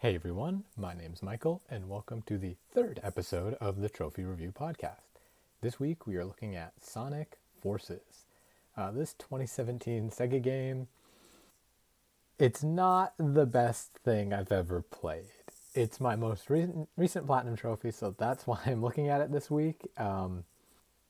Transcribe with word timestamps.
Hey 0.00 0.14
everyone, 0.14 0.62
my 0.76 0.94
name's 0.94 1.24
Michael, 1.24 1.60
and 1.68 1.88
welcome 1.88 2.22
to 2.22 2.38
the 2.38 2.54
third 2.72 3.00
episode 3.02 3.54
of 3.54 3.80
the 3.80 3.88
Trophy 3.88 4.22
Review 4.22 4.52
Podcast. 4.52 5.18
This 5.60 5.80
week 5.80 6.06
we 6.06 6.14
are 6.14 6.24
looking 6.24 6.54
at 6.54 6.72
Sonic 6.80 7.36
Forces. 7.60 8.26
Uh, 8.76 8.92
this 8.92 9.14
2017 9.14 10.10
Sega 10.10 10.40
game, 10.40 10.86
it's 12.38 12.62
not 12.62 13.14
the 13.18 13.44
best 13.44 13.98
thing 14.04 14.32
I've 14.32 14.52
ever 14.52 14.82
played. 14.82 15.32
It's 15.74 15.98
my 15.98 16.14
most 16.14 16.48
recent, 16.48 16.88
recent 16.96 17.26
Platinum 17.26 17.56
Trophy, 17.56 17.90
so 17.90 18.14
that's 18.16 18.46
why 18.46 18.60
I'm 18.66 18.80
looking 18.80 19.08
at 19.08 19.20
it 19.20 19.32
this 19.32 19.50
week. 19.50 19.88
Um, 19.96 20.44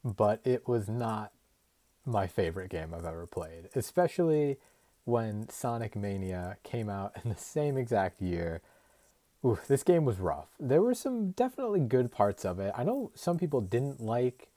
but 0.02 0.40
it 0.46 0.66
was 0.66 0.88
not 0.88 1.32
my 2.06 2.26
favorite 2.26 2.70
game 2.70 2.94
I've 2.94 3.04
ever 3.04 3.26
played, 3.26 3.68
especially 3.74 4.56
when 5.04 5.46
Sonic 5.50 5.94
Mania 5.94 6.56
came 6.62 6.88
out 6.88 7.12
in 7.22 7.28
the 7.28 7.36
same 7.36 7.76
exact 7.76 8.22
year 8.22 8.62
Oof, 9.44 9.66
this 9.68 9.84
game 9.84 10.04
was 10.04 10.18
rough. 10.18 10.48
There 10.58 10.82
were 10.82 10.94
some 10.94 11.30
definitely 11.30 11.80
good 11.80 12.10
parts 12.10 12.44
of 12.44 12.58
it. 12.58 12.72
I 12.76 12.82
know 12.82 13.12
some 13.14 13.38
people 13.38 13.60
didn't 13.60 14.00
like 14.00 14.48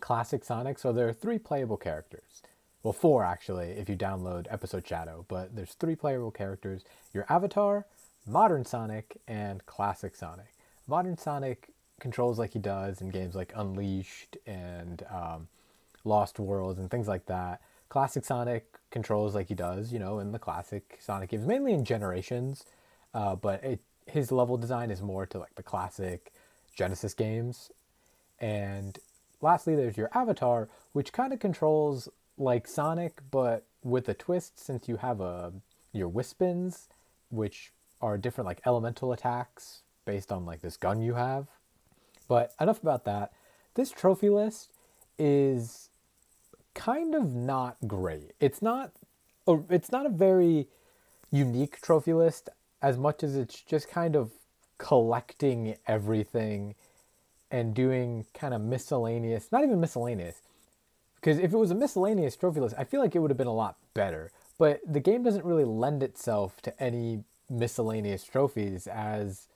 classic 0.00 0.44
Sonic, 0.44 0.78
so 0.78 0.92
there 0.92 1.08
are 1.08 1.14
three 1.14 1.38
playable 1.38 1.78
characters. 1.78 2.42
Well, 2.82 2.92
four 2.92 3.24
actually, 3.24 3.70
if 3.70 3.88
you 3.88 3.96
download 3.96 4.46
Episode 4.50 4.86
Shadow, 4.86 5.24
but 5.28 5.54
there's 5.56 5.74
three 5.74 5.94
playable 5.94 6.30
characters 6.30 6.84
your 7.12 7.24
avatar, 7.28 7.86
modern 8.26 8.64
Sonic, 8.64 9.16
and 9.26 9.64
classic 9.66 10.14
Sonic. 10.14 10.52
Modern 10.86 11.16
Sonic 11.16 11.70
controls 12.00 12.38
like 12.38 12.52
he 12.52 12.58
does 12.58 13.00
in 13.00 13.10
games 13.10 13.34
like 13.34 13.52
Unleashed 13.54 14.36
and 14.46 15.02
um, 15.10 15.48
Lost 16.04 16.38
Worlds 16.38 16.78
and 16.78 16.90
things 16.90 17.08
like 17.08 17.26
that. 17.26 17.60
Classic 17.88 18.24
Sonic 18.24 18.66
controls 18.90 19.34
like 19.34 19.48
he 19.48 19.54
does, 19.54 19.92
you 19.92 19.98
know, 19.98 20.18
in 20.18 20.32
the 20.32 20.38
classic 20.38 20.98
Sonic 21.00 21.30
games, 21.30 21.46
mainly 21.46 21.72
in 21.72 21.84
Generations 21.84 22.64
uh, 23.14 23.36
but 23.36 23.62
it, 23.64 23.80
his 24.06 24.32
level 24.32 24.56
design 24.56 24.90
is 24.90 25.02
more 25.02 25.26
to 25.26 25.38
like 25.38 25.54
the 25.54 25.62
classic 25.62 26.32
Genesis 26.74 27.14
games. 27.14 27.70
And 28.38 28.98
lastly, 29.40 29.76
there's 29.76 29.96
your 29.96 30.10
avatar, 30.14 30.68
which 30.92 31.12
kind 31.12 31.32
of 31.32 31.38
controls 31.40 32.08
like 32.38 32.66
Sonic, 32.66 33.20
but 33.30 33.64
with 33.82 34.08
a 34.08 34.14
twist 34.14 34.58
since 34.58 34.88
you 34.88 34.96
have 34.96 35.20
a 35.20 35.52
your 35.92 36.08
Wispons, 36.08 36.88
which 37.30 37.72
are 38.00 38.16
different 38.16 38.46
like 38.46 38.60
elemental 38.64 39.12
attacks 39.12 39.82
based 40.04 40.32
on 40.32 40.46
like 40.46 40.60
this 40.60 40.76
gun 40.76 41.02
you 41.02 41.14
have. 41.14 41.46
But 42.28 42.54
enough 42.60 42.82
about 42.82 43.04
that. 43.04 43.32
This 43.74 43.90
trophy 43.90 44.30
list 44.30 44.70
is 45.18 45.90
kind 46.74 47.14
of 47.14 47.34
not 47.34 47.76
great. 47.86 48.32
It's 48.40 48.62
not 48.62 48.92
it's 49.68 49.90
not 49.90 50.06
a 50.06 50.10
very 50.10 50.68
unique 51.30 51.80
trophy 51.80 52.12
list 52.12 52.48
as 52.82 52.96
much 52.96 53.22
as 53.22 53.36
it's 53.36 53.60
just 53.60 53.88
kind 53.88 54.16
of 54.16 54.32
collecting 54.78 55.76
everything 55.86 56.74
and 57.50 57.74
doing 57.74 58.26
kind 58.32 58.54
of 58.54 58.60
miscellaneous, 58.60 59.50
not 59.52 59.62
even 59.62 59.80
miscellaneous, 59.80 60.42
because 61.16 61.38
if 61.38 61.52
it 61.52 61.56
was 61.56 61.70
a 61.70 61.74
miscellaneous 61.74 62.36
trophy 62.36 62.60
list, 62.60 62.74
I 62.78 62.84
feel 62.84 63.00
like 63.00 63.14
it 63.14 63.18
would 63.18 63.30
have 63.30 63.38
been 63.38 63.46
a 63.46 63.52
lot 63.52 63.76
better. 63.92 64.30
But 64.58 64.80
the 64.86 65.00
game 65.00 65.22
doesn't 65.22 65.44
really 65.44 65.64
lend 65.64 66.02
itself 66.02 66.62
to 66.62 66.82
any 66.82 67.24
miscellaneous 67.48 68.24
trophies 68.24 68.86
as 68.86 69.48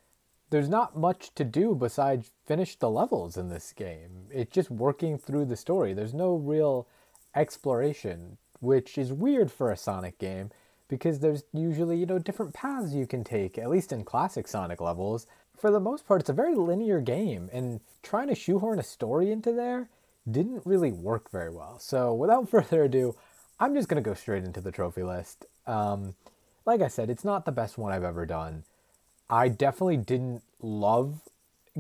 there's 0.51 0.69
not 0.69 0.97
much 0.97 1.35
to 1.35 1.45
do 1.45 1.75
besides 1.75 2.31
finish 2.45 2.77
the 2.77 2.91
levels 2.91 3.37
in 3.37 3.49
this 3.49 3.73
game. 3.73 4.27
It's 4.31 4.53
just 4.53 4.71
working 4.71 5.17
through 5.17 5.47
the 5.47 5.57
story. 5.57 5.95
There's 5.95 6.15
no 6.15 6.35
real 6.35 6.87
exploration, 7.35 8.37
which 8.61 8.99
is 8.99 9.13
weird 9.13 9.51
for 9.51 9.71
a 9.71 9.77
Sonic 9.77 10.19
game 10.19 10.51
because 10.89 11.21
there's 11.21 11.45
usually, 11.53 11.97
you 11.97 12.07
know, 12.07 12.19
different 12.19 12.55
paths 12.55 12.93
you 12.93 13.07
can 13.07 13.25
take, 13.25 13.59
at 13.59 13.71
least 13.71 13.93
in 13.93 14.05
classic 14.05 14.47
Sonic 14.49 14.81
levels. 14.81 15.27
For 15.57 15.71
the 15.71 15.81
most 15.81 16.07
part, 16.07 16.21
it's 16.21 16.31
a 16.31 16.35
very 16.35 16.55
linear 16.55 17.01
game, 17.01 17.49
and 17.53 17.81
trying 18.03 18.29
to 18.29 18.35
shoehorn 18.35 18.79
a 18.79 18.83
story 18.83 19.31
into 19.31 19.53
there 19.53 19.89
didn't 20.31 20.63
really 20.65 20.93
work 20.93 21.31
very 21.31 21.51
well. 21.51 21.79
So, 21.79 22.15
without 22.15 22.49
further 22.51 22.85
ado, 22.85 23.15
I'm 23.59 23.75
just 23.75 23.89
going 23.89 24.03
to 24.03 24.09
go 24.09 24.15
straight 24.15 24.45
into 24.45 24.61
the 24.61 24.73
trophy 24.73 25.03
list. 25.03 25.47
Um, 25.67 26.15
like 26.67 26.81
I 26.81 26.89
said, 26.89 27.11
it's 27.11 27.25
not 27.25 27.45
the 27.45 27.53
best 27.53 27.79
one 27.79 27.93
I've 27.93 28.05
ever 28.05 28.27
done. 28.27 28.65
I 29.31 29.49
definitely 29.49 29.97
didn't 29.99 30.43
love 30.61 31.21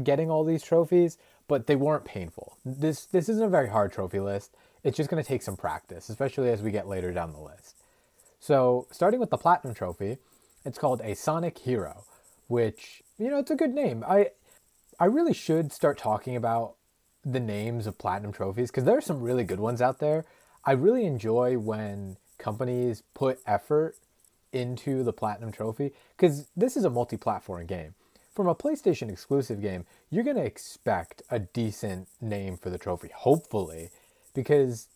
getting 0.02 0.30
all 0.30 0.44
these 0.44 0.62
trophies, 0.62 1.18
but 1.46 1.66
they 1.66 1.76
weren't 1.76 2.04
painful. 2.04 2.56
This 2.64 3.04
this 3.06 3.28
isn't 3.28 3.44
a 3.44 3.48
very 3.48 3.68
hard 3.68 3.92
trophy 3.92 4.20
list. 4.20 4.54
It's 4.82 4.96
just 4.96 5.08
going 5.10 5.22
to 5.22 5.28
take 5.28 5.42
some 5.42 5.56
practice, 5.56 6.08
especially 6.08 6.50
as 6.50 6.62
we 6.62 6.70
get 6.70 6.88
later 6.88 7.12
down 7.12 7.32
the 7.32 7.40
list. 7.40 7.76
So, 8.44 8.86
starting 8.90 9.20
with 9.20 9.30
the 9.30 9.38
Platinum 9.38 9.72
Trophy, 9.72 10.18
it's 10.66 10.76
called 10.76 11.00
a 11.02 11.14
Sonic 11.14 11.56
Hero, 11.56 12.04
which, 12.46 13.02
you 13.16 13.30
know, 13.30 13.38
it's 13.38 13.50
a 13.50 13.56
good 13.56 13.72
name. 13.72 14.04
I 14.06 14.32
I 15.00 15.06
really 15.06 15.32
should 15.32 15.72
start 15.72 15.96
talking 15.96 16.36
about 16.36 16.74
the 17.24 17.40
names 17.40 17.86
of 17.86 17.96
Platinum 17.96 18.32
Trophies 18.32 18.70
because 18.70 18.84
there 18.84 18.98
are 18.98 19.00
some 19.00 19.22
really 19.22 19.44
good 19.44 19.60
ones 19.60 19.80
out 19.80 19.98
there. 19.98 20.26
I 20.62 20.72
really 20.72 21.06
enjoy 21.06 21.56
when 21.56 22.18
companies 22.36 23.02
put 23.14 23.40
effort 23.46 23.96
into 24.52 25.02
the 25.02 25.14
Platinum 25.14 25.50
Trophy 25.50 25.92
because 26.14 26.50
this 26.54 26.76
is 26.76 26.84
a 26.84 26.90
multi 26.90 27.16
platform 27.16 27.64
game. 27.64 27.94
From 28.34 28.46
a 28.46 28.54
PlayStation 28.54 29.10
exclusive 29.10 29.62
game, 29.62 29.86
you're 30.10 30.22
going 30.22 30.36
to 30.36 30.44
expect 30.44 31.22
a 31.30 31.38
decent 31.38 32.08
name 32.20 32.58
for 32.58 32.68
the 32.68 32.76
trophy, 32.76 33.08
hopefully, 33.14 33.88
because 34.34 34.88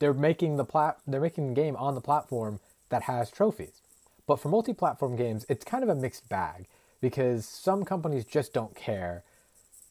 they're 0.00 0.12
making 0.12 0.58
the 0.58 0.66
plat- 0.66 0.98
they're 1.06 1.18
making 1.18 1.48
the 1.48 1.54
game 1.54 1.76
on 1.76 1.94
the 1.94 2.02
platform 2.02 2.60
that 2.90 3.02
has 3.02 3.30
trophies. 3.30 3.80
But 4.26 4.36
for 4.38 4.48
multi 4.48 4.72
platform 4.72 5.16
games, 5.16 5.46
it's 5.48 5.64
kind 5.64 5.82
of 5.82 5.88
a 5.88 5.94
mixed 5.94 6.28
bag 6.28 6.66
because 7.00 7.46
some 7.46 7.84
companies 7.84 8.24
just 8.24 8.52
don't 8.52 8.76
care. 8.76 9.24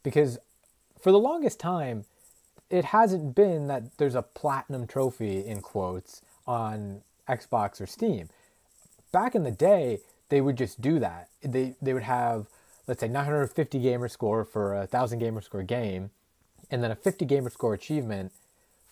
Because 0.04 0.38
for 1.02 1.12
the 1.12 1.20
longest 1.20 1.60
time, 1.60 2.06
it 2.70 2.86
hasn't 2.86 3.36
been 3.36 3.68
that 3.68 3.98
there's 3.98 4.16
a 4.16 4.22
platinum 4.22 4.86
trophy 4.86 5.46
in 5.46 5.62
quotes 5.62 6.22
on 6.46 7.02
Xbox 7.28 7.82
or 7.82 7.88
Steam. 7.88 8.30
Back 9.12 9.36
in 9.36 9.44
the 9.44 9.52
day, 9.52 10.00
they 10.30 10.42
would 10.42 10.58
just 10.58 10.80
do 10.80 11.00
that. 11.00 11.30
They 11.42 11.76
they 11.82 11.94
would 11.94 12.04
have 12.04 12.48
let's 12.88 13.02
say 13.02 13.08
950 13.08 13.80
gamer 13.80 14.08
score 14.08 14.46
for 14.46 14.74
a 14.74 14.80
1000 14.80 15.20
gamer 15.20 15.42
score 15.42 15.64
game 15.64 16.10
and 16.72 16.84
then 16.84 16.92
a 16.92 16.96
50 16.96 17.26
gamer 17.26 17.50
score 17.50 17.74
achievement 17.74 18.32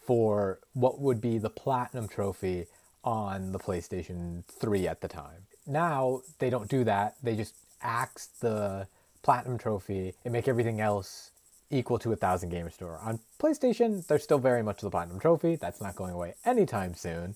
for 0.06 0.60
what 0.74 1.00
would 1.00 1.20
be 1.20 1.38
the 1.38 1.50
platinum 1.50 2.08
trophy 2.08 2.68
on 3.08 3.54
the 3.54 3.58
PlayStation 3.58 4.44
3 4.60 4.86
at 4.86 5.00
the 5.00 5.08
time. 5.08 5.48
Now 5.66 6.24
they 6.40 6.50
don't 6.50 6.70
do 6.70 6.84
that. 6.84 7.16
They 7.24 7.38
just 7.38 7.56
axe 7.82 8.28
the 8.42 8.86
platinum 9.24 9.58
trophy 9.58 10.14
and 10.26 10.34
make 10.34 10.50
everything 10.50 10.82
else 10.82 11.32
equal 11.70 11.98
to 12.00 12.12
a 12.12 12.18
thousand 12.18 12.50
gamer 12.50 12.70
score. 12.70 13.00
On 13.02 13.18
PlayStation, 13.40 14.06
there's 14.08 14.24
still 14.24 14.40
very 14.40 14.62
much 14.62 14.82
the 14.82 14.90
platinum 14.90 15.22
trophy. 15.22 15.56
That's 15.56 15.80
not 15.80 15.96
going 15.96 16.12
away 16.14 16.34
anytime 16.44 16.96
soon. 16.96 17.36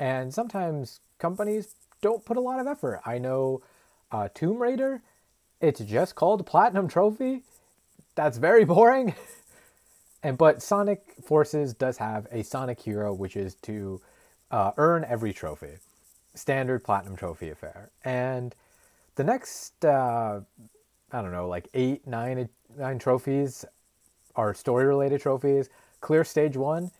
And 0.00 0.34
sometimes 0.34 0.98
companies 1.20 1.76
don't 2.02 2.24
put 2.24 2.36
a 2.36 2.40
lot 2.40 2.58
of 2.58 2.66
effort. 2.66 3.00
I 3.06 3.18
know 3.18 3.62
uh, 4.10 4.30
Tomb 4.34 4.58
Raider, 4.58 5.00
it's 5.60 5.78
just 5.78 6.16
called 6.16 6.44
platinum 6.44 6.88
trophy. 6.88 7.44
That's 8.16 8.38
very 8.38 8.64
boring. 8.74 9.14
and 10.24 10.36
but 10.36 10.60
Sonic 10.60 11.14
Forces 11.24 11.72
does 11.72 11.98
have 11.98 12.26
a 12.32 12.42
Sonic 12.42 12.80
Hero, 12.80 13.14
which 13.14 13.36
is 13.36 13.54
to 13.62 14.00
uh, 14.54 14.70
earn 14.76 15.04
every 15.08 15.32
trophy. 15.32 15.78
Standard 16.34 16.84
platinum 16.84 17.16
trophy 17.16 17.50
affair. 17.50 17.90
And 18.04 18.54
the 19.16 19.24
next, 19.24 19.84
uh, 19.84 20.42
I 21.10 21.22
don't 21.22 21.32
know, 21.32 21.48
like 21.48 21.68
eight, 21.74 22.06
nine, 22.06 22.48
nine 22.78 23.00
trophies 23.00 23.64
are 24.36 24.54
story 24.54 24.86
related 24.86 25.20
trophies. 25.20 25.70
Clear 26.00 26.22
stage 26.22 26.56
one. 26.56 26.92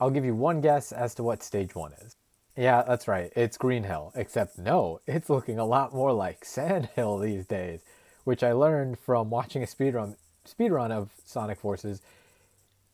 I'll 0.00 0.10
give 0.10 0.24
you 0.24 0.34
one 0.34 0.62
guess 0.62 0.90
as 0.90 1.14
to 1.16 1.22
what 1.22 1.42
stage 1.42 1.74
one 1.74 1.92
is. 2.00 2.16
Yeah, 2.56 2.82
that's 2.82 3.06
right. 3.06 3.30
It's 3.36 3.58
Green 3.58 3.82
Hill. 3.82 4.12
Except 4.14 4.56
no, 4.56 5.00
it's 5.06 5.28
looking 5.28 5.58
a 5.58 5.66
lot 5.66 5.92
more 5.92 6.12
like 6.14 6.44
Sand 6.46 6.88
Hill 6.96 7.18
these 7.18 7.44
days, 7.44 7.80
which 8.24 8.42
I 8.42 8.52
learned 8.52 8.98
from 8.98 9.28
watching 9.28 9.62
a 9.62 9.66
speedrun 9.66 10.16
speedrun 10.48 10.92
of 10.92 11.10
Sonic 11.26 11.58
Forces. 11.58 12.00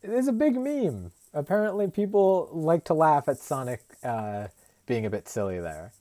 It 0.03 0.11
is 0.11 0.27
a 0.27 0.33
big 0.33 0.57
meme 0.57 1.13
apparently 1.35 1.89
people 1.89 2.49
like 2.53 2.85
to 2.85 2.95
laugh 2.95 3.29
at 3.29 3.39
Sonic 3.39 3.83
uh, 4.03 4.49
being 4.87 5.07
a 5.07 5.11
bit 5.11 5.29
silly 5.29 5.61
there. 5.61 5.93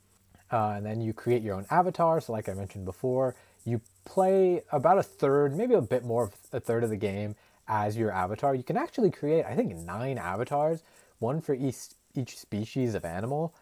Uh, 0.51 0.73
and 0.75 0.85
then 0.85 0.99
you 0.99 1.13
create 1.13 1.41
your 1.41 1.55
own 1.55 1.65
avatar. 1.69 2.19
So, 2.19 2.33
like 2.33 2.49
I 2.49 2.53
mentioned 2.53 2.85
before, 2.85 3.35
you 3.63 3.81
play 4.03 4.63
about 4.71 4.97
a 4.97 5.03
third, 5.03 5.55
maybe 5.55 5.73
a 5.73 5.81
bit 5.81 6.03
more 6.03 6.25
of 6.25 6.33
a 6.51 6.59
third 6.59 6.83
of 6.83 6.89
the 6.89 6.97
game 6.97 7.35
as 7.67 7.95
your 7.95 8.11
avatar. 8.11 8.53
You 8.53 8.63
can 8.63 8.75
actually 8.75 9.11
create, 9.11 9.45
I 9.45 9.55
think, 9.55 9.75
nine 9.75 10.17
avatars, 10.17 10.83
one 11.19 11.41
for 11.41 11.53
each 11.53 11.77
each 12.13 12.37
species 12.37 12.95
of 12.95 13.05
animal. 13.05 13.53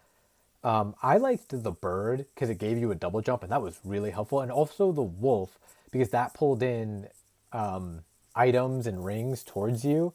Um, 0.63 0.95
I 1.03 1.17
liked 1.17 1.63
the 1.63 1.71
bird 1.71 2.25
because 2.33 2.49
it 2.49 2.57
gave 2.57 2.79
you 2.79 2.91
a 2.91 2.95
double 2.95 3.21
jump, 3.21 3.43
and 3.43 3.51
that 3.51 3.61
was 3.61 3.79
really 3.83 4.09
helpful. 4.09 4.41
And 4.41 4.51
also 4.51 4.91
the 4.91 5.03
wolf 5.03 5.59
because 5.91 6.09
that 6.09 6.33
pulled 6.33 6.63
in 6.63 7.07
um, 7.53 8.01
items 8.35 8.87
and 8.87 9.05
rings 9.05 9.43
towards 9.43 9.85
you 9.85 10.13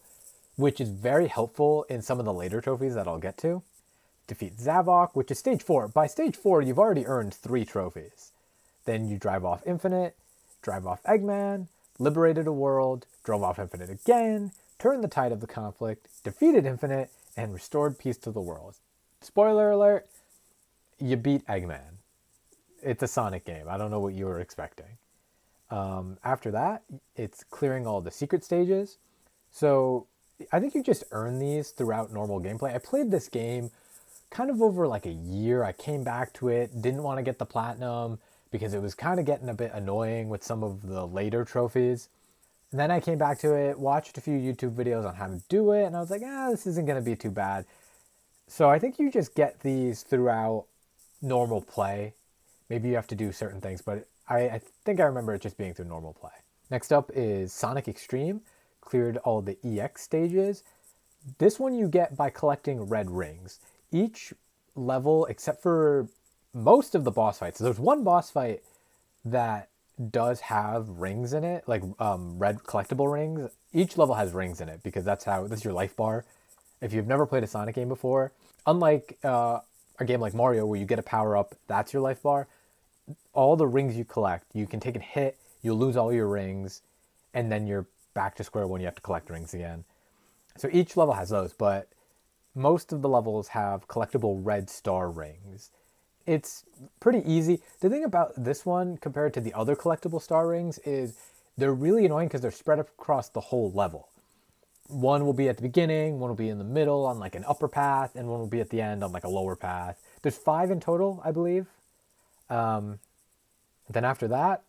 which 0.57 0.81
is 0.81 0.89
very 0.89 1.29
helpful 1.29 1.85
in 1.89 2.03
some 2.03 2.19
of 2.19 2.25
the 2.25 2.33
later 2.33 2.61
trophies 2.61 2.95
that 2.95 3.09
I'll 3.09 3.19
get 3.19 3.37
to. 3.39 3.63
Defeat 4.27 4.57
Zavok, 4.57 5.11
which 5.15 5.31
is 5.31 5.39
stage 5.39 5.63
4. 5.63 5.89
By 5.89 6.07
stage 6.07 6.37
4, 6.37 6.63
you've 6.63 6.79
already 6.79 7.07
earned 7.07 7.35
3 7.35 7.65
trophies. 7.65 8.33
Then 8.85 9.09
you 9.09 9.19
drive 9.19 9.45
off 9.45 9.67
Infinite, 9.67 10.17
drive 10.63 10.87
off 10.87 11.03
Eggman, 11.05 11.69
liberated 11.99 12.47
a 12.47 12.53
world, 12.53 13.07
drove 13.23 13.43
off 13.43 13.59
Infinite 13.59 13.91
again, 13.91 14.53
turned 14.79 15.05
the 15.05 15.09
tide 15.09 15.33
of 15.33 15.41
the 15.41 15.47
conflict, 15.47 16.09
defeated 16.23 16.67
Infinite, 16.67 17.11
and 17.37 17.53
restored 17.53 17.99
peace 17.99 18.17
to 18.19 18.31
the 18.31 18.41
world. 18.41 18.77
Spoiler 19.21 19.71
alert, 19.71 20.07
you 20.99 21.17
beat 21.17 21.47
Eggman. 21.47 21.99
It's 22.83 23.03
a 23.03 23.09
Sonic 23.09 23.45
game. 23.45 23.67
I 23.69 23.79
don't 23.79 23.91
know 23.91 24.01
what 24.01 24.15
you 24.15 24.27
were 24.27 24.41
expecting. 24.41 24.99
Um, 25.71 26.19
after 26.23 26.51
that, 26.51 26.83
it's 27.17 27.43
clearing 27.45 27.87
all 27.87 28.01
the 28.01 28.11
secret 28.11 28.45
stages. 28.45 28.99
So 29.51 30.07
I 30.53 30.61
think 30.61 30.75
you 30.75 30.83
just 30.83 31.05
earn 31.13 31.39
these 31.39 31.71
throughout 31.71 32.13
normal 32.13 32.41
gameplay. 32.41 32.75
I 32.75 32.79
played 32.79 33.11
this 33.11 33.29
game 33.29 33.71
kind 34.31 34.51
of 34.51 34.61
over 34.61 34.87
like 34.87 35.07
a 35.07 35.13
year. 35.13 35.63
I 35.63 35.73
came 35.73 36.03
back 36.03 36.33
to 36.35 36.49
it, 36.49 36.83
didn't 36.83 37.03
want 37.03 37.19
to 37.19 37.23
get 37.23 37.39
the 37.39 37.47
platinum 37.47 38.19
because 38.51 38.75
it 38.75 38.83
was 38.83 38.95
kind 38.95 39.19
of 39.19 39.27
getting 39.27 39.49
a 39.49 39.55
bit 39.55 39.73
annoying 39.75 40.29
with 40.29 40.43
some 40.43 40.63
of 40.63 40.83
the 40.83 41.07
later 41.07 41.45
trophies. 41.45 42.09
And 42.71 42.81
then 42.81 42.91
I 42.91 42.99
came 42.99 43.19
back 43.19 43.39
to 43.41 43.55
it, 43.55 43.79
watched 43.79 44.19
a 44.19 44.21
few 44.21 44.35
YouTube 44.35 44.75
videos 44.75 45.07
on 45.07 45.15
how 45.15 45.29
to 45.29 45.41
do 45.49 45.71
it, 45.73 45.85
and 45.85 45.97
I 45.97 46.01
was 46.01 46.11
like, 46.11 46.23
ah, 46.25 46.51
this 46.51 46.67
isn't 46.67 46.87
going 46.87 46.99
to 46.99 47.05
be 47.05 47.15
too 47.15 47.31
bad. 47.31 47.67
So 48.49 48.69
I 48.69 48.79
think 48.79 48.99
you 48.99 49.11
just 49.11 49.35
get 49.35 49.61
these 49.61 50.03
throughout 50.03 50.67
normal 51.23 51.61
play. 51.61 52.15
Maybe 52.69 52.89
you 52.89 52.97
have 52.97 53.07
to 53.09 53.15
do 53.15 53.31
certain 53.31 53.61
things, 53.61 53.81
but 53.81 54.09
I, 54.29 54.39
I 54.41 54.61
think 54.85 54.99
I 54.99 55.05
remember 55.05 55.35
it 55.35 55.43
just 55.43 55.57
being 55.57 55.75
through 55.75 55.87
normal 55.87 56.15
play. 56.15 56.33
Next 56.71 56.93
up 56.93 57.11
is 57.15 57.53
Sonic 57.53 57.89
X-treme. 57.89 58.41
Cleared 58.85 59.17
all 59.19 59.43
the 59.43 59.59
EX 59.65 60.03
stages. 60.03 60.63
This 61.39 61.59
one 61.59 61.75
you 61.75 61.89
get 61.89 62.17
by 62.17 62.31
collecting 62.31 62.83
red 62.83 63.11
rings. 63.11 63.61
Each 63.91 64.33
level, 64.75 65.27
except 65.27 65.63
for 65.63 66.09
most 66.53 66.95
of 66.95 67.05
the 67.05 67.11
boss 67.11 67.39
fights, 67.39 67.59
there's 67.59 67.79
one 67.79 68.05
boss 68.05 68.31
fight 68.31 68.63
that 69.25 69.69
does 70.11 70.41
have 70.41 70.89
rings 70.89 71.33
in 71.33 71.45
it, 71.45 71.65
like 71.67 71.83
um, 71.99 72.39
red 72.39 72.59
collectible 72.59 73.13
rings. 73.13 73.51
Each 73.73 73.97
level 73.97 74.15
has 74.15 74.33
rings 74.33 74.61
in 74.61 74.69
it 74.69 74.83
because 74.83 75.05
that's 75.05 75.25
how 75.25 75.47
this 75.47 75.61
is 75.61 75.65
your 75.65 75.73
life 75.73 75.97
bar. 75.97 76.25
If 76.81 76.93
you've 76.93 77.07
never 77.07 77.27
played 77.27 77.45
a 77.45 77.47
Sonic 77.47 77.77
game 77.77 77.89
before, 77.89 78.33
unlike 78.67 79.19
uh, 79.25 79.61
a 79.99 80.05
game 80.05 80.21
like 80.21 80.35
Mario 80.35 80.67
where 80.67 80.79
you 80.79 80.87
get 80.87 80.99
a 80.99 81.03
power 81.03 81.37
up, 81.37 81.55
that's 81.67 81.93
your 81.93 82.03
life 82.03 82.23
bar. 82.23 82.49
All 83.33 83.57
the 83.57 83.67
rings 83.67 83.97
you 83.97 84.05
collect, 84.05 84.47
you 84.55 84.67
can 84.67 84.81
take 84.81 84.97
a 84.97 85.01
hit, 85.01 85.39
you'll 85.63 85.79
lose 85.79 85.97
all 85.97 86.13
your 86.13 86.29
rings, 86.29 86.83
and 87.33 87.51
then 87.51 87.67
you're 87.67 87.87
back 88.15 88.35
to 88.37 88.45
square 88.45 88.67
one. 88.67 88.81
You 88.81 88.87
have 88.87 88.95
to 88.95 89.03
collect 89.03 89.31
rings 89.31 89.55
again. 89.55 89.85
So 90.57 90.69
each 90.73 90.97
level 90.97 91.15
has 91.15 91.31
those, 91.31 91.53
but 91.53 91.89
most 92.55 92.93
of 92.93 93.03
the 93.03 93.09
levels 93.09 93.49
have 93.49 93.89
collectible 93.89 94.39
red 94.43 94.71
star 94.71 95.11
rings. 95.11 95.71
It's 96.27 96.65
pretty 97.01 97.23
easy. 97.31 97.61
The 97.81 97.91
thing 97.91 98.05
about 98.05 98.33
this 98.37 98.65
one 98.65 98.97
compared 98.97 99.35
to 99.35 99.41
the 99.41 99.53
other 99.53 99.77
collectible 99.77 100.23
star 100.23 100.49
rings 100.49 100.79
is 100.79 101.17
they're 101.59 101.75
really 101.75 102.07
annoying 102.07 102.29
because 102.29 102.41
they're 102.41 102.51
spread 102.51 102.79
across 102.79 103.29
the 103.29 103.41
whole 103.41 103.71
level. 103.73 104.09
One 104.89 105.25
will 105.25 105.33
be 105.33 105.49
at 105.49 105.57
the 105.57 105.63
beginning, 105.63 106.19
one 106.21 106.29
will 106.29 106.37
be 106.37 106.49
in 106.49 106.59
the 106.59 106.65
middle 106.65 107.07
on 107.07 107.19
like 107.19 107.35
an 107.35 107.45
upper 107.47 107.69
path, 107.69 108.17
and 108.17 108.29
one 108.29 108.39
will 108.39 108.47
be 108.47 108.61
at 108.61 108.71
the 108.71 108.81
end 108.81 109.03
on 109.03 109.13
like 109.13 109.25
a 109.25 109.29
lower 109.29 109.57
path. 109.57 110.01
There's 110.23 110.37
five 110.37 110.71
in 110.71 110.81
total, 110.81 111.21
I 111.25 111.33
believe. 111.33 111.67
Um, 112.51 112.99
then 113.89 114.05
after 114.05 114.29
that, 114.29 114.65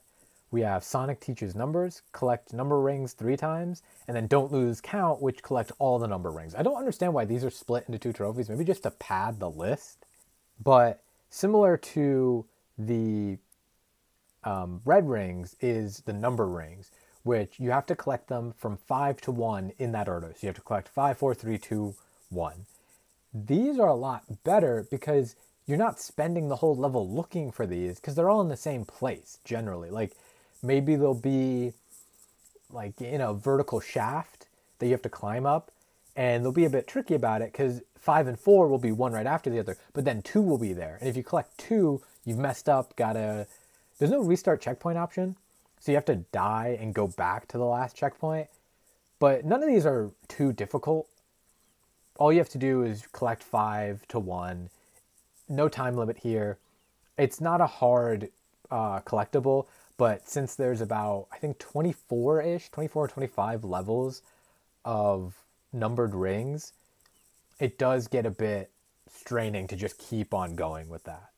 we 0.52 0.62
have 0.62 0.84
Sonic 0.84 1.20
teaches 1.20 1.56
numbers, 1.56 2.02
collect 2.12 2.54
number 2.54 2.80
rings 2.80 3.14
three 3.14 3.36
times, 3.36 3.82
and 4.08 4.16
then 4.16 4.28
don't 4.28 4.52
lose 4.52 4.80
count, 4.80 5.22
which 5.22 5.44
collect 5.44 5.72
all 5.80 6.00
the 6.00 6.08
number 6.08 6.32
rings. 6.32 6.56
I 6.56 6.64
don't 6.64 6.78
understand 6.78 7.14
why 7.14 7.26
these 7.26 7.44
are 7.44 7.50
split 7.50 7.86
into 7.88 8.00
two 8.00 8.14
trophies, 8.14 8.50
maybe 8.50 8.64
just 8.64 8.84
to 8.84 8.92
pad 8.92 9.40
the 9.40 9.50
list. 9.50 10.06
But 10.64 11.02
similar 11.30 11.78
to 11.78 12.46
the 12.78 13.38
um, 14.44 14.82
red 14.86 15.10
rings 15.10 15.56
is 15.60 16.02
the 16.02 16.14
number 16.14 16.48
rings, 16.48 16.92
which 17.24 17.60
you 17.60 17.72
have 17.72 17.88
to 17.88 17.96
collect 17.96 18.28
them 18.28 18.54
from 18.56 18.78
five 18.78 19.20
to 19.22 19.32
one 19.32 19.74
in 19.78 19.92
that 19.94 20.08
order. 20.08 20.28
So 20.34 20.40
you 20.42 20.48
have 20.48 20.56
to 20.56 20.62
collect 20.62 20.88
five, 20.88 21.18
four, 21.18 21.34
three, 21.34 21.58
two, 21.58 21.96
one. 22.30 22.66
These 23.34 23.80
are 23.80 23.90
a 23.90 23.96
lot 23.96 24.44
better 24.44 24.88
because 24.90 25.36
you're 25.66 25.78
not 25.78 26.00
spending 26.00 26.48
the 26.48 26.58
whole 26.58 26.76
level 26.76 27.10
looking 27.10 27.52
for 27.52 27.66
these 27.66 28.00
because 28.00 28.16
they're 28.16 28.30
all 28.30 28.42
in 28.42 28.50
the 28.50 28.56
same 28.56 28.86
place 28.86 29.40
generally. 29.44 29.90
Like 29.90 30.14
maybe 30.66 30.96
there'll 30.96 31.14
be 31.14 31.74
like 32.72 33.00
in 33.02 33.22
a 33.22 33.34
vertical 33.34 33.80
shaft 33.80 34.48
that 34.80 34.88
you 34.88 34.92
have 34.92 35.02
to 35.02 35.10
climb 35.10 35.46
up 35.46 35.72
and 36.16 36.44
they'll 36.44 36.52
be 36.52 36.66
a 36.66 36.70
bit 36.70 36.88
tricky 36.88 37.14
about 37.14 37.42
it 37.42 37.52
because 37.52 37.82
five 37.98 38.28
and 38.28 38.40
four 38.40 38.68
will 38.68 38.78
be 38.78 38.92
one 38.92 39.12
right 39.12 39.28
after 39.28 39.50
the 39.50 39.60
other 39.60 39.78
but 39.94 40.06
then 40.06 40.22
two 40.22 40.42
will 40.42 40.58
be 40.58 40.74
there. 40.74 40.98
And 41.00 41.10
if 41.10 41.16
you 41.16 41.24
collect 41.24 41.58
two 41.58 42.02
you've 42.24 42.38
messed 42.38 42.68
up 42.68 42.96
gotta 42.96 43.48
there's 44.00 44.12
no 44.12 44.22
restart 44.22 44.62
checkpoint 44.62 44.98
option 44.98 45.36
so 45.80 45.92
you 45.92 45.98
have 45.98 46.06
to 46.06 46.16
die 46.16 46.78
and 46.80 46.94
go 46.94 47.08
back 47.08 47.48
to 47.50 47.58
the 47.58 47.64
last 47.64 47.96
checkpoint. 47.96 48.48
But 49.20 49.46
none 49.46 49.62
of 49.62 49.70
these 49.70 49.86
are 49.86 50.10
too 50.28 50.52
difficult. 50.52 51.08
All 52.18 52.32
you 52.34 52.40
have 52.40 52.50
to 52.50 52.58
do 52.58 52.84
is 52.84 53.08
collect 53.12 53.44
five 53.44 54.08
to 54.08 54.20
one. 54.20 54.70
No 55.48 55.70
time 55.70 55.96
limit 55.96 56.18
here. 56.18 56.58
It's 57.18 57.40
not 57.40 57.62
a 57.62 57.68
hard 57.68 58.30
uh, 58.72 59.02
collectible 59.02 59.68
but 59.98 60.28
since 60.28 60.56
there's 60.56 60.82
about, 60.82 61.28
I 61.32 61.38
think 61.38 61.58
24 61.58 62.42
ish, 62.42 62.70
24 62.70 63.06
or 63.06 63.08
25 63.08 63.64
levels 63.64 64.22
of 64.84 65.36
numbered 65.72 66.14
rings, 66.14 66.74
it 67.60 67.78
does 67.78 68.08
get 68.08 68.26
a 68.26 68.32
bit 68.32 68.72
straining 69.10 69.68
to 69.68 69.76
just 69.76 69.98
keep 69.98 70.34
on 70.34 70.56
going 70.56 70.90
with 70.90 71.04
that. 71.06 71.30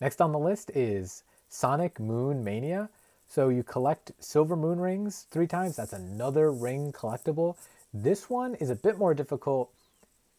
Next 0.00 0.20
on 0.20 0.32
the 0.32 0.38
list 0.38 0.70
is 0.74 1.22
Sonic 1.48 2.00
Moon 2.00 2.42
Mania. 2.42 2.88
So 3.28 3.48
you 3.48 3.62
collect 3.62 4.12
silver 4.18 4.56
moon 4.56 4.80
rings 4.80 5.26
three 5.30 5.46
times. 5.46 5.76
That's 5.76 5.92
another 5.92 6.50
ring 6.50 6.92
collectible. 6.92 7.56
This 7.94 8.28
one 8.28 8.54
is 8.56 8.70
a 8.70 8.74
bit 8.74 8.98
more 8.98 9.14
difficult. 9.14 9.70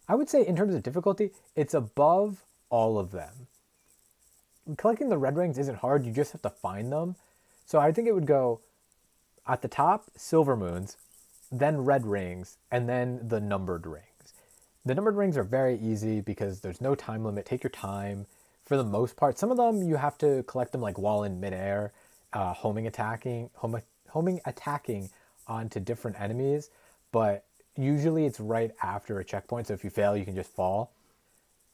I 0.07 0.15
would 0.15 0.29
say, 0.29 0.45
in 0.45 0.55
terms 0.55 0.75
of 0.75 0.83
difficulty, 0.83 1.31
it's 1.55 1.73
above 1.73 2.43
all 2.69 2.99
of 2.99 3.11
them 3.11 3.47
collecting 4.77 5.09
the 5.09 5.17
red 5.17 5.37
rings 5.37 5.57
isn't 5.57 5.77
hard. 5.77 6.05
You 6.05 6.11
just 6.11 6.31
have 6.31 6.41
to 6.43 6.49
find 6.49 6.91
them. 6.91 7.15
So 7.65 7.79
I 7.79 7.91
think 7.91 8.07
it 8.07 8.13
would 8.13 8.25
go 8.25 8.61
at 9.47 9.61
the 9.61 9.67
top, 9.67 10.09
silver 10.15 10.55
moons, 10.55 10.97
then 11.51 11.83
red 11.83 12.05
rings, 12.05 12.57
and 12.71 12.89
then 12.89 13.27
the 13.27 13.39
numbered 13.39 13.85
rings. 13.85 14.33
The 14.85 14.95
numbered 14.95 15.15
rings 15.15 15.37
are 15.37 15.43
very 15.43 15.77
easy 15.77 16.21
because 16.21 16.59
there's 16.59 16.81
no 16.81 16.95
time 16.95 17.23
limit. 17.23 17.45
Take 17.45 17.63
your 17.63 17.69
time. 17.69 18.25
For 18.65 18.77
the 18.77 18.83
most 18.83 19.15
part, 19.15 19.37
some 19.37 19.51
of 19.51 19.57
them 19.57 19.83
you 19.83 19.95
have 19.95 20.17
to 20.19 20.43
collect 20.43 20.71
them 20.71 20.81
like 20.81 20.97
while 20.97 21.23
in 21.23 21.39
midair, 21.39 21.91
uh, 22.31 22.53
homing 22.53 22.87
attacking, 22.87 23.49
home, 23.55 23.81
homing 24.09 24.39
attacking 24.45 25.09
onto 25.47 25.79
different 25.79 26.19
enemies. 26.19 26.69
But 27.11 27.45
usually 27.77 28.25
it's 28.25 28.39
right 28.39 28.71
after 28.81 29.19
a 29.19 29.25
checkpoint. 29.25 29.67
So 29.67 29.73
if 29.73 29.83
you 29.83 29.89
fail, 29.89 30.17
you 30.17 30.25
can 30.25 30.35
just 30.35 30.49
fall. 30.49 30.91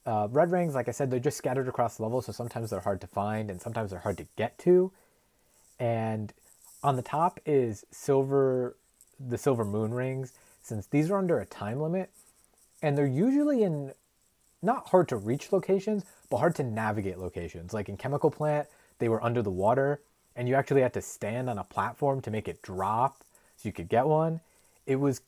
Uh, 0.10 0.28
red 0.32 0.51
rings, 0.51 0.74
like 0.74 0.88
I 0.88 0.92
said, 0.92 1.12
they're 1.12 1.20
just 1.20 1.38
scattered 1.38 1.68
across 1.68 1.98
the 1.98 2.04
level, 2.04 2.20
so 2.24 2.32
sometimes 2.32 2.72
they're 2.72 2.80
hard 2.80 3.00
to 3.01 3.08
find 3.08 3.51
and 3.51 3.62
sometimes 3.62 3.92
they're 3.92 4.00
hard 4.00 4.18
to 4.18 4.25
get 4.38 4.58
to. 4.60 4.92
And 5.80 6.34
on 6.82 6.96
the 6.96 7.04
top 7.04 7.39
is 7.46 7.86
silver, 7.92 8.75
the 9.20 9.38
silver 9.38 9.63
moon 9.63 9.94
rings, 9.94 10.34
since 10.63 10.88
these 10.88 11.12
are 11.12 11.18
under 11.20 11.39
a 11.39 11.46
time 11.46 11.80
limit, 11.80 12.10
and 12.82 12.98
they're 12.98 13.06
usually 13.06 13.62
in 13.62 13.94
not 14.63 14.89
hard 14.89 15.08
to 15.10 15.16
reach 15.16 15.54
locations, 15.54 16.06
but 16.32 16.38
hard 16.38 16.56
to 16.56 16.63
navigate 16.63 17.20
locations. 17.20 17.72
Like 17.72 17.88
in 17.88 17.96
Chemical 17.96 18.32
Plant, 18.32 18.68
they 18.98 19.10
were 19.10 19.24
under 19.24 19.44
the 19.44 19.51
water, 19.51 20.01
and 20.36 20.50
you 20.50 20.56
actually 20.56 20.82
had 20.82 20.94
to 20.94 21.04
stand 21.04 21.51
on 21.51 21.60
a 21.60 21.63
platform 21.63 22.20
to 22.22 22.32
make 22.32 22.48
it 22.48 22.63
drop 22.63 23.24
so 23.58 23.70
you 23.70 23.74
could 23.74 23.89
get 23.89 24.08
one. 24.08 24.42
It 24.88 24.96
was 24.96 25.22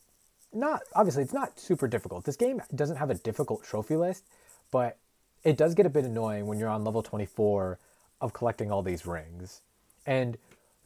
not 0.52 0.82
obviously 0.96 1.22
it's 1.22 1.34
not 1.34 1.60
super 1.60 1.88
difficult. 1.88 2.26
This 2.26 2.36
game 2.36 2.64
doesn't 2.74 2.98
have 2.98 3.12
a 3.12 3.16
difficult 3.16 3.64
trophy 3.64 3.96
list, 3.96 4.26
but 4.72 4.98
it 5.44 5.58
does 5.58 5.76
get 5.76 5.86
a 5.86 5.90
bit 5.90 6.06
annoying 6.06 6.48
when 6.48 6.58
you're 6.58 6.70
on 6.70 6.84
level 6.84 7.04
24 7.04 7.78
of 8.20 8.34
collecting 8.34 8.72
all 8.72 8.82
these 8.82 9.06
rings. 9.06 9.62
And 10.06 10.38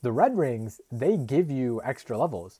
the 0.01 0.11
red 0.11 0.37
rings, 0.37 0.81
they 0.91 1.17
give 1.17 1.49
you 1.49 1.81
extra 1.83 2.17
levels. 2.17 2.59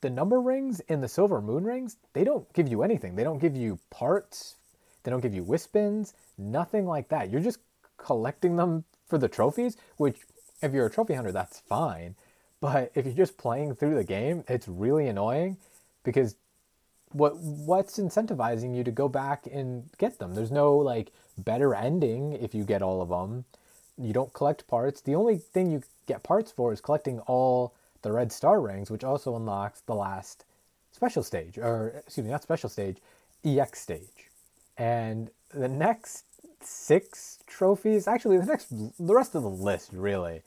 The 0.00 0.10
number 0.10 0.40
rings 0.40 0.80
and 0.88 1.02
the 1.02 1.08
silver 1.08 1.40
moon 1.40 1.64
rings, 1.64 1.96
they 2.12 2.24
don't 2.24 2.50
give 2.52 2.68
you 2.68 2.82
anything. 2.82 3.14
They 3.14 3.24
don't 3.24 3.38
give 3.38 3.56
you 3.56 3.78
parts, 3.90 4.56
they 5.02 5.10
don't 5.10 5.20
give 5.20 5.34
you 5.34 5.42
wispons, 5.42 6.14
nothing 6.38 6.86
like 6.86 7.08
that. 7.08 7.30
You're 7.30 7.40
just 7.40 7.60
collecting 7.96 8.56
them 8.56 8.84
for 9.06 9.18
the 9.18 9.28
trophies, 9.28 9.76
which 9.96 10.18
if 10.60 10.72
you're 10.72 10.86
a 10.86 10.90
trophy 10.90 11.14
hunter, 11.14 11.32
that's 11.32 11.60
fine. 11.60 12.14
But 12.60 12.92
if 12.94 13.04
you're 13.04 13.14
just 13.14 13.36
playing 13.36 13.74
through 13.74 13.96
the 13.96 14.04
game, 14.04 14.44
it's 14.48 14.68
really 14.68 15.08
annoying 15.08 15.56
because 16.04 16.36
what 17.14 17.36
what's 17.36 17.98
incentivizing 17.98 18.76
you 18.76 18.84
to 18.84 18.90
go 18.90 19.08
back 19.08 19.46
and 19.50 19.88
get 19.98 20.18
them? 20.18 20.34
There's 20.34 20.50
no 20.50 20.76
like 20.76 21.12
better 21.38 21.74
ending 21.74 22.34
if 22.34 22.54
you 22.54 22.64
get 22.64 22.82
all 22.82 23.02
of 23.02 23.08
them. 23.08 23.44
You 23.98 24.12
don't 24.12 24.32
collect 24.32 24.66
parts. 24.66 25.00
The 25.00 25.14
only 25.14 25.38
thing 25.38 25.70
you 25.70 25.82
get 26.06 26.22
parts 26.22 26.50
for 26.50 26.72
is 26.72 26.80
collecting 26.80 27.20
all 27.20 27.74
the 28.02 28.12
red 28.12 28.32
star 28.32 28.60
rings, 28.60 28.90
which 28.90 29.04
also 29.04 29.36
unlocks 29.36 29.80
the 29.82 29.94
last 29.94 30.44
special 30.90 31.22
stage, 31.22 31.58
or 31.58 31.88
excuse 32.04 32.24
me, 32.24 32.30
not 32.30 32.42
special 32.42 32.68
stage, 32.68 32.98
EX 33.44 33.80
stage. 33.80 34.30
And 34.76 35.30
the 35.54 35.68
next 35.68 36.24
six 36.64 37.38
trophies. 37.46 38.06
Actually, 38.06 38.38
the 38.38 38.46
next, 38.46 38.68
the 38.70 39.14
rest 39.14 39.34
of 39.34 39.42
the 39.42 39.50
list 39.50 39.90
really 39.92 40.42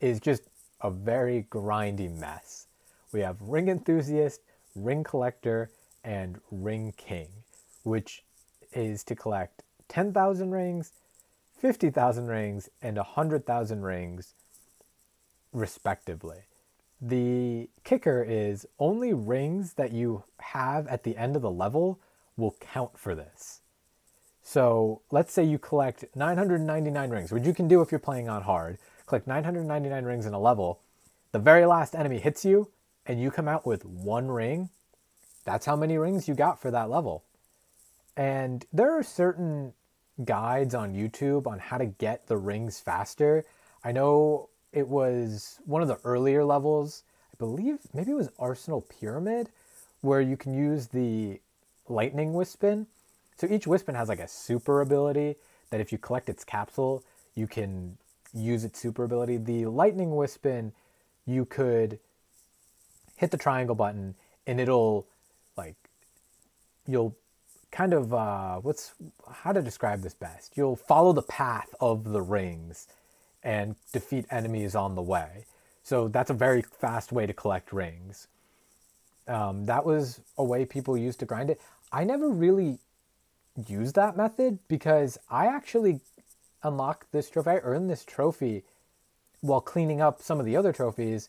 is 0.00 0.20
just 0.20 0.42
a 0.80 0.90
very 0.90 1.46
grindy 1.50 2.12
mess. 2.18 2.66
We 3.12 3.20
have 3.20 3.40
Ring 3.40 3.68
Enthusiast, 3.68 4.40
Ring 4.74 5.04
Collector, 5.04 5.70
and 6.06 6.40
Ring 6.50 6.94
King, 6.96 7.28
which 7.82 8.22
is 8.72 9.02
to 9.04 9.16
collect 9.16 9.62
10,000 9.88 10.50
rings, 10.52 10.92
50,000 11.58 12.26
rings, 12.28 12.70
and 12.80 12.96
100,000 12.96 13.82
rings, 13.82 14.34
respectively. 15.52 16.44
The 17.00 17.68
kicker 17.84 18.24
is 18.26 18.66
only 18.78 19.12
rings 19.12 19.74
that 19.74 19.92
you 19.92 20.22
have 20.38 20.86
at 20.86 21.02
the 21.02 21.16
end 21.16 21.34
of 21.34 21.42
the 21.42 21.50
level 21.50 21.98
will 22.36 22.54
count 22.60 22.98
for 22.98 23.14
this. 23.14 23.60
So 24.42 25.02
let's 25.10 25.32
say 25.32 25.42
you 25.42 25.58
collect 25.58 26.04
999 26.14 27.10
rings, 27.10 27.32
which 27.32 27.44
you 27.44 27.52
can 27.52 27.66
do 27.66 27.80
if 27.80 27.90
you're 27.90 27.98
playing 27.98 28.28
on 28.28 28.42
hard. 28.42 28.78
Collect 29.06 29.26
999 29.26 30.04
rings 30.04 30.24
in 30.24 30.34
a 30.34 30.40
level. 30.40 30.80
The 31.32 31.38
very 31.40 31.66
last 31.66 31.94
enemy 31.94 32.18
hits 32.18 32.44
you, 32.44 32.70
and 33.04 33.20
you 33.20 33.30
come 33.30 33.48
out 33.48 33.66
with 33.66 33.84
one 33.84 34.28
ring. 34.28 34.70
That's 35.46 35.64
how 35.64 35.76
many 35.76 35.96
rings 35.96 36.28
you 36.28 36.34
got 36.34 36.60
for 36.60 36.70
that 36.70 36.90
level. 36.90 37.24
And 38.18 38.66
there 38.70 38.92
are 38.92 39.02
certain 39.02 39.72
guides 40.22 40.74
on 40.74 40.92
YouTube 40.92 41.46
on 41.46 41.58
how 41.58 41.78
to 41.78 41.86
get 41.86 42.26
the 42.26 42.36
rings 42.36 42.78
faster. 42.78 43.46
I 43.82 43.92
know 43.92 44.50
it 44.74 44.88
was 44.88 45.60
one 45.64 45.80
of 45.80 45.88
the 45.88 45.98
earlier 46.04 46.44
levels, 46.44 47.04
I 47.32 47.36
believe 47.38 47.78
maybe 47.94 48.10
it 48.10 48.16
was 48.16 48.28
Arsenal 48.38 48.82
Pyramid, 48.82 49.48
where 50.02 50.20
you 50.20 50.36
can 50.36 50.52
use 50.52 50.88
the 50.88 51.40
lightning 51.88 52.34
wispon 52.34 52.86
so 53.36 53.46
each 53.46 53.66
Wispon 53.66 53.94
has 53.94 54.08
like 54.08 54.20
a 54.20 54.28
super 54.28 54.80
ability 54.80 55.36
that 55.70 55.80
if 55.80 55.92
you 55.92 55.98
collect 55.98 56.28
its 56.28 56.42
capsule, 56.42 57.04
you 57.34 57.46
can 57.46 57.98
use 58.32 58.64
its 58.64 58.80
super 58.80 59.04
ability. 59.04 59.36
The 59.36 59.66
Lightning 59.66 60.16
Wispon, 60.16 60.72
you 61.26 61.44
could 61.44 61.98
hit 63.16 63.30
the 63.30 63.36
triangle 63.36 63.74
button 63.74 64.14
and 64.46 64.58
it'll 64.58 65.06
you'll 66.86 67.16
kind 67.70 67.92
of 67.92 68.14
uh, 68.14 68.56
what's 68.56 68.94
how 69.30 69.52
to 69.52 69.62
describe 69.62 70.02
this 70.02 70.14
best? 70.14 70.56
You'll 70.56 70.76
follow 70.76 71.12
the 71.12 71.22
path 71.22 71.74
of 71.80 72.04
the 72.04 72.22
rings 72.22 72.88
and 73.42 73.76
defeat 73.92 74.26
enemies 74.30 74.74
on 74.74 74.94
the 74.94 75.02
way. 75.02 75.46
So 75.82 76.08
that's 76.08 76.30
a 76.30 76.34
very 76.34 76.62
fast 76.62 77.12
way 77.12 77.26
to 77.26 77.32
collect 77.32 77.72
rings. 77.72 78.26
Um, 79.28 79.66
that 79.66 79.84
was 79.84 80.20
a 80.36 80.44
way 80.44 80.64
people 80.64 80.96
used 80.96 81.20
to 81.20 81.26
grind 81.26 81.50
it. 81.50 81.60
I 81.92 82.04
never 82.04 82.28
really 82.28 82.78
use 83.68 83.92
that 83.94 84.16
method 84.16 84.58
because 84.68 85.18
I 85.30 85.46
actually 85.46 86.00
unlocked 86.62 87.12
this 87.12 87.30
trophy. 87.30 87.50
I 87.50 87.56
earned 87.58 87.88
this 87.90 88.04
trophy 88.04 88.64
while 89.40 89.60
cleaning 89.60 90.00
up 90.00 90.22
some 90.22 90.40
of 90.40 90.46
the 90.46 90.56
other 90.56 90.72
trophies 90.72 91.28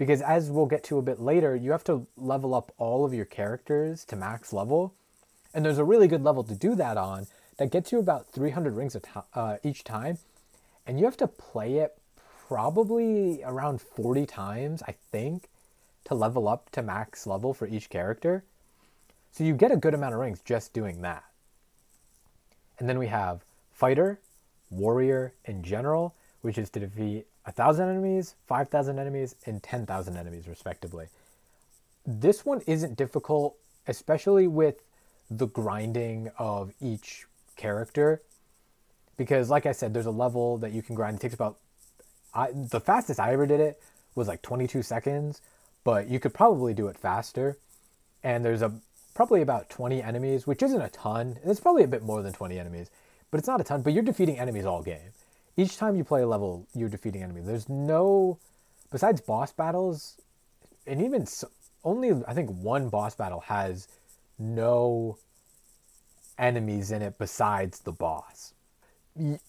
because 0.00 0.22
as 0.22 0.50
we'll 0.50 0.64
get 0.64 0.82
to 0.82 0.96
a 0.96 1.02
bit 1.02 1.20
later, 1.20 1.54
you 1.54 1.72
have 1.72 1.84
to 1.84 2.06
level 2.16 2.54
up 2.54 2.72
all 2.78 3.04
of 3.04 3.12
your 3.12 3.26
characters 3.26 4.02
to 4.06 4.16
max 4.16 4.50
level. 4.50 4.94
And 5.52 5.62
there's 5.62 5.76
a 5.76 5.84
really 5.84 6.08
good 6.08 6.24
level 6.24 6.42
to 6.44 6.54
do 6.54 6.74
that 6.76 6.96
on 6.96 7.26
that 7.58 7.70
gets 7.70 7.92
you 7.92 7.98
about 7.98 8.32
300 8.32 8.74
rings 8.74 8.96
uh, 9.34 9.58
each 9.62 9.84
time. 9.84 10.16
And 10.86 10.98
you 10.98 11.04
have 11.04 11.18
to 11.18 11.28
play 11.28 11.76
it 11.76 11.98
probably 12.48 13.42
around 13.44 13.82
40 13.82 14.24
times, 14.24 14.82
I 14.88 14.94
think, 15.12 15.50
to 16.04 16.14
level 16.14 16.48
up 16.48 16.70
to 16.70 16.80
max 16.80 17.26
level 17.26 17.52
for 17.52 17.68
each 17.68 17.90
character. 17.90 18.42
So 19.32 19.44
you 19.44 19.52
get 19.52 19.70
a 19.70 19.76
good 19.76 19.92
amount 19.92 20.14
of 20.14 20.20
rings 20.20 20.40
just 20.42 20.72
doing 20.72 21.02
that. 21.02 21.24
And 22.78 22.88
then 22.88 22.98
we 22.98 23.08
have 23.08 23.44
Fighter, 23.70 24.18
Warrior, 24.70 25.34
and 25.44 25.62
General, 25.62 26.14
which 26.40 26.56
is 26.56 26.70
to 26.70 26.80
defeat 26.80 27.26
1,000 27.44 27.88
enemies, 27.88 28.34
5,000 28.46 28.98
enemies, 28.98 29.34
and 29.46 29.62
10,000 29.62 30.16
enemies, 30.16 30.46
respectively. 30.46 31.06
This 32.06 32.44
one 32.44 32.60
isn't 32.66 32.96
difficult, 32.96 33.56
especially 33.86 34.46
with 34.46 34.82
the 35.30 35.46
grinding 35.46 36.30
of 36.38 36.72
each 36.80 37.26
character. 37.56 38.20
Because, 39.16 39.50
like 39.50 39.66
I 39.66 39.72
said, 39.72 39.94
there's 39.94 40.06
a 40.06 40.10
level 40.10 40.58
that 40.58 40.72
you 40.72 40.82
can 40.82 40.94
grind. 40.94 41.16
It 41.16 41.20
takes 41.20 41.34
about. 41.34 41.58
I, 42.32 42.50
the 42.52 42.80
fastest 42.80 43.18
I 43.20 43.32
ever 43.32 43.46
did 43.46 43.60
it 43.60 43.82
was 44.14 44.28
like 44.28 44.40
22 44.42 44.82
seconds, 44.82 45.40
but 45.84 46.08
you 46.08 46.20
could 46.20 46.32
probably 46.32 46.74
do 46.74 46.86
it 46.86 46.96
faster. 46.96 47.58
And 48.22 48.44
there's 48.44 48.62
a 48.62 48.72
probably 49.14 49.42
about 49.42 49.68
20 49.68 50.02
enemies, 50.02 50.46
which 50.46 50.62
isn't 50.62 50.80
a 50.80 50.88
ton. 50.88 51.38
It's 51.44 51.60
probably 51.60 51.84
a 51.84 51.88
bit 51.88 52.02
more 52.02 52.22
than 52.22 52.32
20 52.32 52.58
enemies, 52.58 52.90
but 53.30 53.38
it's 53.38 53.48
not 53.48 53.60
a 53.60 53.64
ton. 53.64 53.82
But 53.82 53.92
you're 53.92 54.02
defeating 54.02 54.38
enemies 54.38 54.64
all 54.64 54.82
game. 54.82 55.12
Each 55.56 55.76
time 55.76 55.96
you 55.96 56.04
play 56.04 56.22
a 56.22 56.26
level, 56.26 56.66
you're 56.74 56.88
defeating 56.88 57.22
enemies. 57.22 57.46
There's 57.46 57.68
no, 57.68 58.38
besides 58.90 59.20
boss 59.20 59.52
battles, 59.52 60.16
and 60.86 61.02
even 61.02 61.26
so, 61.26 61.48
only 61.84 62.10
I 62.26 62.34
think 62.34 62.50
one 62.50 62.88
boss 62.88 63.14
battle 63.14 63.40
has 63.40 63.88
no 64.38 65.18
enemies 66.38 66.90
in 66.90 67.02
it 67.02 67.18
besides 67.18 67.80
the 67.80 67.92
boss. 67.92 68.54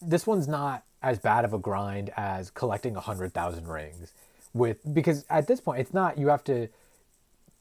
This 0.00 0.26
one's 0.26 0.48
not 0.48 0.84
as 1.02 1.18
bad 1.18 1.44
of 1.44 1.52
a 1.52 1.58
grind 1.58 2.10
as 2.16 2.50
collecting 2.50 2.94
100,000 2.94 3.66
rings 3.66 4.12
with 4.54 4.80
because 4.92 5.24
at 5.30 5.46
this 5.46 5.60
point 5.60 5.80
it's 5.80 5.94
not 5.94 6.18
you 6.18 6.28
have 6.28 6.44
to 6.44 6.68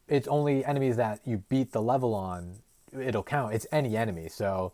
it's 0.07 0.27
only 0.27 0.63
enemies 0.65 0.97
that 0.97 1.19
you 1.25 1.37
beat 1.49 1.71
the 1.71 1.81
level 1.81 2.13
on 2.13 2.55
it'll 2.99 3.23
count 3.23 3.53
it's 3.53 3.65
any 3.71 3.95
enemy 3.95 4.27
so 4.27 4.73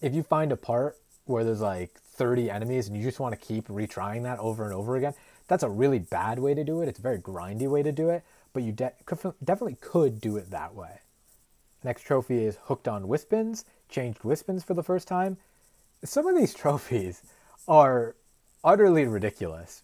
if 0.00 0.14
you 0.14 0.22
find 0.22 0.50
a 0.50 0.56
part 0.56 0.96
where 1.24 1.44
there's 1.44 1.60
like 1.60 2.00
30 2.16 2.50
enemies 2.50 2.88
and 2.88 2.96
you 2.96 3.02
just 3.02 3.20
want 3.20 3.38
to 3.38 3.46
keep 3.46 3.68
retrying 3.68 4.22
that 4.22 4.38
over 4.38 4.64
and 4.64 4.72
over 4.72 4.96
again 4.96 5.14
that's 5.48 5.62
a 5.62 5.68
really 5.68 5.98
bad 5.98 6.38
way 6.38 6.54
to 6.54 6.64
do 6.64 6.82
it 6.82 6.88
it's 6.88 6.98
a 6.98 7.02
very 7.02 7.18
grindy 7.18 7.68
way 7.68 7.82
to 7.82 7.92
do 7.92 8.10
it 8.10 8.22
but 8.52 8.62
you 8.62 8.72
de- 8.72 8.92
definitely 9.44 9.76
could 9.80 10.20
do 10.20 10.36
it 10.36 10.50
that 10.50 10.74
way 10.74 11.00
next 11.84 12.02
trophy 12.02 12.44
is 12.44 12.58
hooked 12.64 12.88
on 12.88 13.08
wispons 13.08 13.64
changed 13.88 14.24
wispons 14.24 14.64
for 14.64 14.74
the 14.74 14.82
first 14.82 15.06
time 15.06 15.36
some 16.04 16.26
of 16.26 16.36
these 16.36 16.54
trophies 16.62 17.22
are 17.68 18.14
utterly 18.64 19.04
ridiculous 19.04 19.82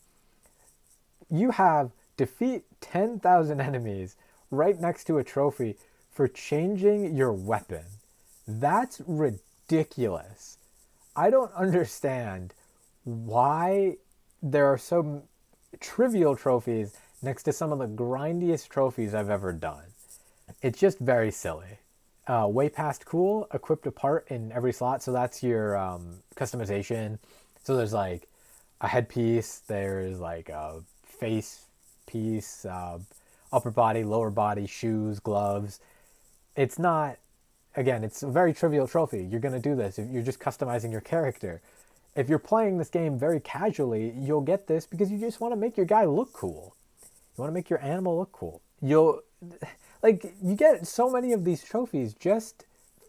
you 1.31 1.51
have 1.51 1.91
defeat 2.17 2.65
10,000 2.81 3.61
enemies 3.69 4.17
right 4.51 4.79
next 4.79 5.05
to 5.05 5.19
a 5.19 5.25
trophy 5.25 5.77
for 6.12 6.29
changing 6.29 7.17
your 7.17 7.33
weapon. 7.33 7.85
That's 8.47 9.01
ridiculous. 9.07 10.59
I 11.14 11.31
don't 11.31 11.52
understand 11.52 12.54
why 13.04 13.97
there 14.42 14.66
are 14.66 14.78
so 14.78 15.23
trivial 15.81 16.37
trophies 16.37 16.97
next 17.23 17.42
to 17.45 17.52
some 17.52 17.73
of 17.73 17.78
the 17.78 17.87
grindiest 17.87 18.69
trophies 18.69 19.14
I've 19.14 19.31
ever 19.31 19.52
done. 19.52 19.85
It's 20.62 20.78
just 20.78 20.99
very 20.99 21.31
silly. 21.31 21.78
Uh, 22.26 22.47
way 22.49 22.69
past 22.69 23.04
cool, 23.04 23.49
equipped 23.52 23.87
a 23.87 23.92
part 23.92 24.26
in 24.28 24.52
every 24.52 24.73
slot, 24.73 25.02
so 25.02 25.12
that's 25.12 25.42
your 25.42 25.76
um, 25.76 26.21
customization. 26.37 27.19
So 27.64 27.76
there's 27.76 27.92
like 27.92 28.28
a 28.81 28.88
headpiece, 28.88 29.62
there's 29.66 30.19
like 30.19 30.49
a 30.49 30.83
face 31.04 31.66
piece, 32.07 32.64
uh, 32.64 32.99
upper 33.52 33.71
body, 33.71 34.04
lower 34.04 34.31
body, 34.31 34.66
shoes, 34.66 35.21
gloves. 35.21 35.81
It's 36.57 36.78
not, 36.78 37.16
again, 37.76 38.05
it's 38.05 38.23
a 38.23 38.29
very 38.29 38.52
trivial 38.52 38.87
trophy. 38.87 39.25
You're 39.25 39.41
going 39.41 39.55
to 39.55 39.61
do 39.61 39.75
this. 39.75 39.99
You're 39.99 40.23
just 40.23 40.38
customizing 40.38 40.93
your 40.93 41.00
character. 41.00 41.61
If 42.14 42.29
you're 42.29 42.38
playing 42.38 42.79
this 42.79 42.91
game 42.91 43.19
very 43.19 43.41
casually, 43.41 44.12
you'll 44.19 44.43
get 44.43 44.67
this 44.67 44.87
because 44.87 45.11
you 45.11 45.19
just 45.19 45.41
want 45.41 45.52
to 45.52 45.57
make 45.57 45.76
your 45.76 45.87
guy 45.87 46.05
look 46.05 46.33
cool. 46.33 46.75
You 47.02 47.43
want 47.43 47.50
to 47.50 47.55
make 47.55 47.71
your 47.71 47.83
animal 47.83 48.19
look 48.19 48.33
cool. 48.33 48.61
You'll, 48.83 49.23
like, 50.02 50.35
you 50.43 50.55
get 50.55 50.87
so 50.87 51.11
many 51.11 51.33
of 51.33 51.45
these 51.45 51.64
trophies 51.64 52.12
just 52.14 52.64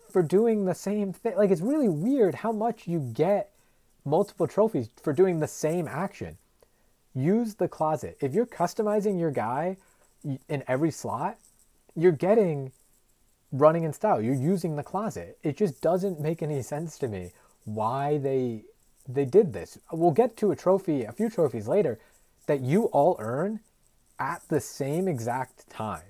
for 0.09 0.21
doing 0.21 0.65
the 0.65 0.75
same 0.75 1.11
thing. 1.11 1.35
Like, 1.35 1.51
it's 1.51 1.61
really 1.61 1.89
weird 1.89 2.35
how 2.35 2.51
much 2.51 2.87
you 2.87 2.99
get 2.99 3.49
multiple 4.05 4.47
trophies 4.47 4.89
for 5.01 5.11
doing 5.11 5.39
the 5.39 5.47
same 5.47 5.87
action. 5.87 6.37
Use 7.13 7.55
the 7.55 7.67
closet. 7.67 8.17
If 8.21 8.33
you're 8.33 8.45
customizing 8.45 9.19
your 9.19 9.31
guy 9.31 9.77
in 10.47 10.63
every 10.67 10.91
slot, 10.91 11.37
you're 11.95 12.11
getting 12.11 12.71
running 13.53 13.83
in 13.83 13.93
style. 13.93 14.21
You're 14.21 14.33
using 14.33 14.75
the 14.75 14.83
closet. 14.83 15.37
It 15.43 15.55
just 15.55 15.79
doesn't 15.79 16.19
make 16.19 16.41
any 16.41 16.61
sense 16.61 16.97
to 16.99 17.07
me 17.07 17.31
why 17.63 18.17
they 18.17 18.65
they 19.07 19.25
did 19.25 19.53
this. 19.53 19.77
We'll 19.91 20.11
get 20.11 20.35
to 20.37 20.51
a 20.51 20.55
trophy, 20.55 21.03
a 21.03 21.11
few 21.11 21.29
trophies 21.29 21.67
later 21.67 21.99
that 22.47 22.61
you 22.61 22.85
all 22.85 23.15
earn 23.19 23.59
at 24.17 24.41
the 24.47 24.59
same 24.59 25.07
exact 25.07 25.69
time. 25.69 26.03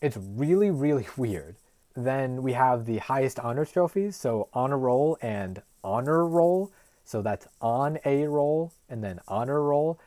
It's 0.00 0.16
really 0.16 0.70
really 0.70 1.06
weird. 1.16 1.56
Then 1.94 2.42
we 2.42 2.54
have 2.54 2.86
the 2.86 2.98
highest 2.98 3.38
honors 3.38 3.70
trophies, 3.70 4.16
so 4.16 4.48
honor 4.54 4.78
roll 4.78 5.18
and 5.20 5.62
honor 5.84 6.26
roll. 6.26 6.72
So 7.04 7.22
that's 7.22 7.46
on 7.60 7.98
a 8.04 8.26
roll 8.26 8.72
and 8.88 9.02
then 9.02 9.20
honor 9.28 9.62
roll. 9.62 9.98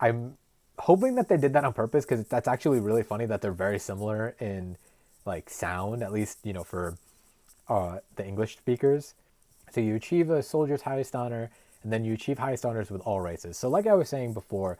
I'm 0.00 0.36
hoping 0.78 1.14
that 1.14 1.28
they 1.28 1.36
did 1.36 1.52
that 1.52 1.64
on 1.64 1.72
purpose 1.72 2.04
because 2.04 2.24
that's 2.26 2.48
actually 2.48 2.80
really 2.80 3.02
funny 3.02 3.26
that 3.26 3.40
they're 3.40 3.52
very 3.52 3.78
similar 3.78 4.34
in 4.40 4.76
like 5.28 5.48
sound, 5.48 6.02
at 6.02 6.12
least 6.12 6.38
you 6.42 6.52
know 6.52 6.64
for 6.64 6.96
uh, 7.68 7.98
the 8.16 8.26
English 8.26 8.56
speakers. 8.56 9.14
So 9.70 9.80
you 9.80 9.94
achieve 9.94 10.30
a 10.30 10.42
soldier's 10.42 10.82
highest 10.82 11.14
honor, 11.14 11.50
and 11.82 11.92
then 11.92 12.04
you 12.04 12.14
achieve 12.14 12.38
highest 12.38 12.64
honors 12.64 12.90
with 12.90 13.02
all 13.02 13.20
races. 13.20 13.56
So, 13.56 13.68
like 13.68 13.86
I 13.86 13.94
was 13.94 14.08
saying 14.08 14.32
before, 14.32 14.78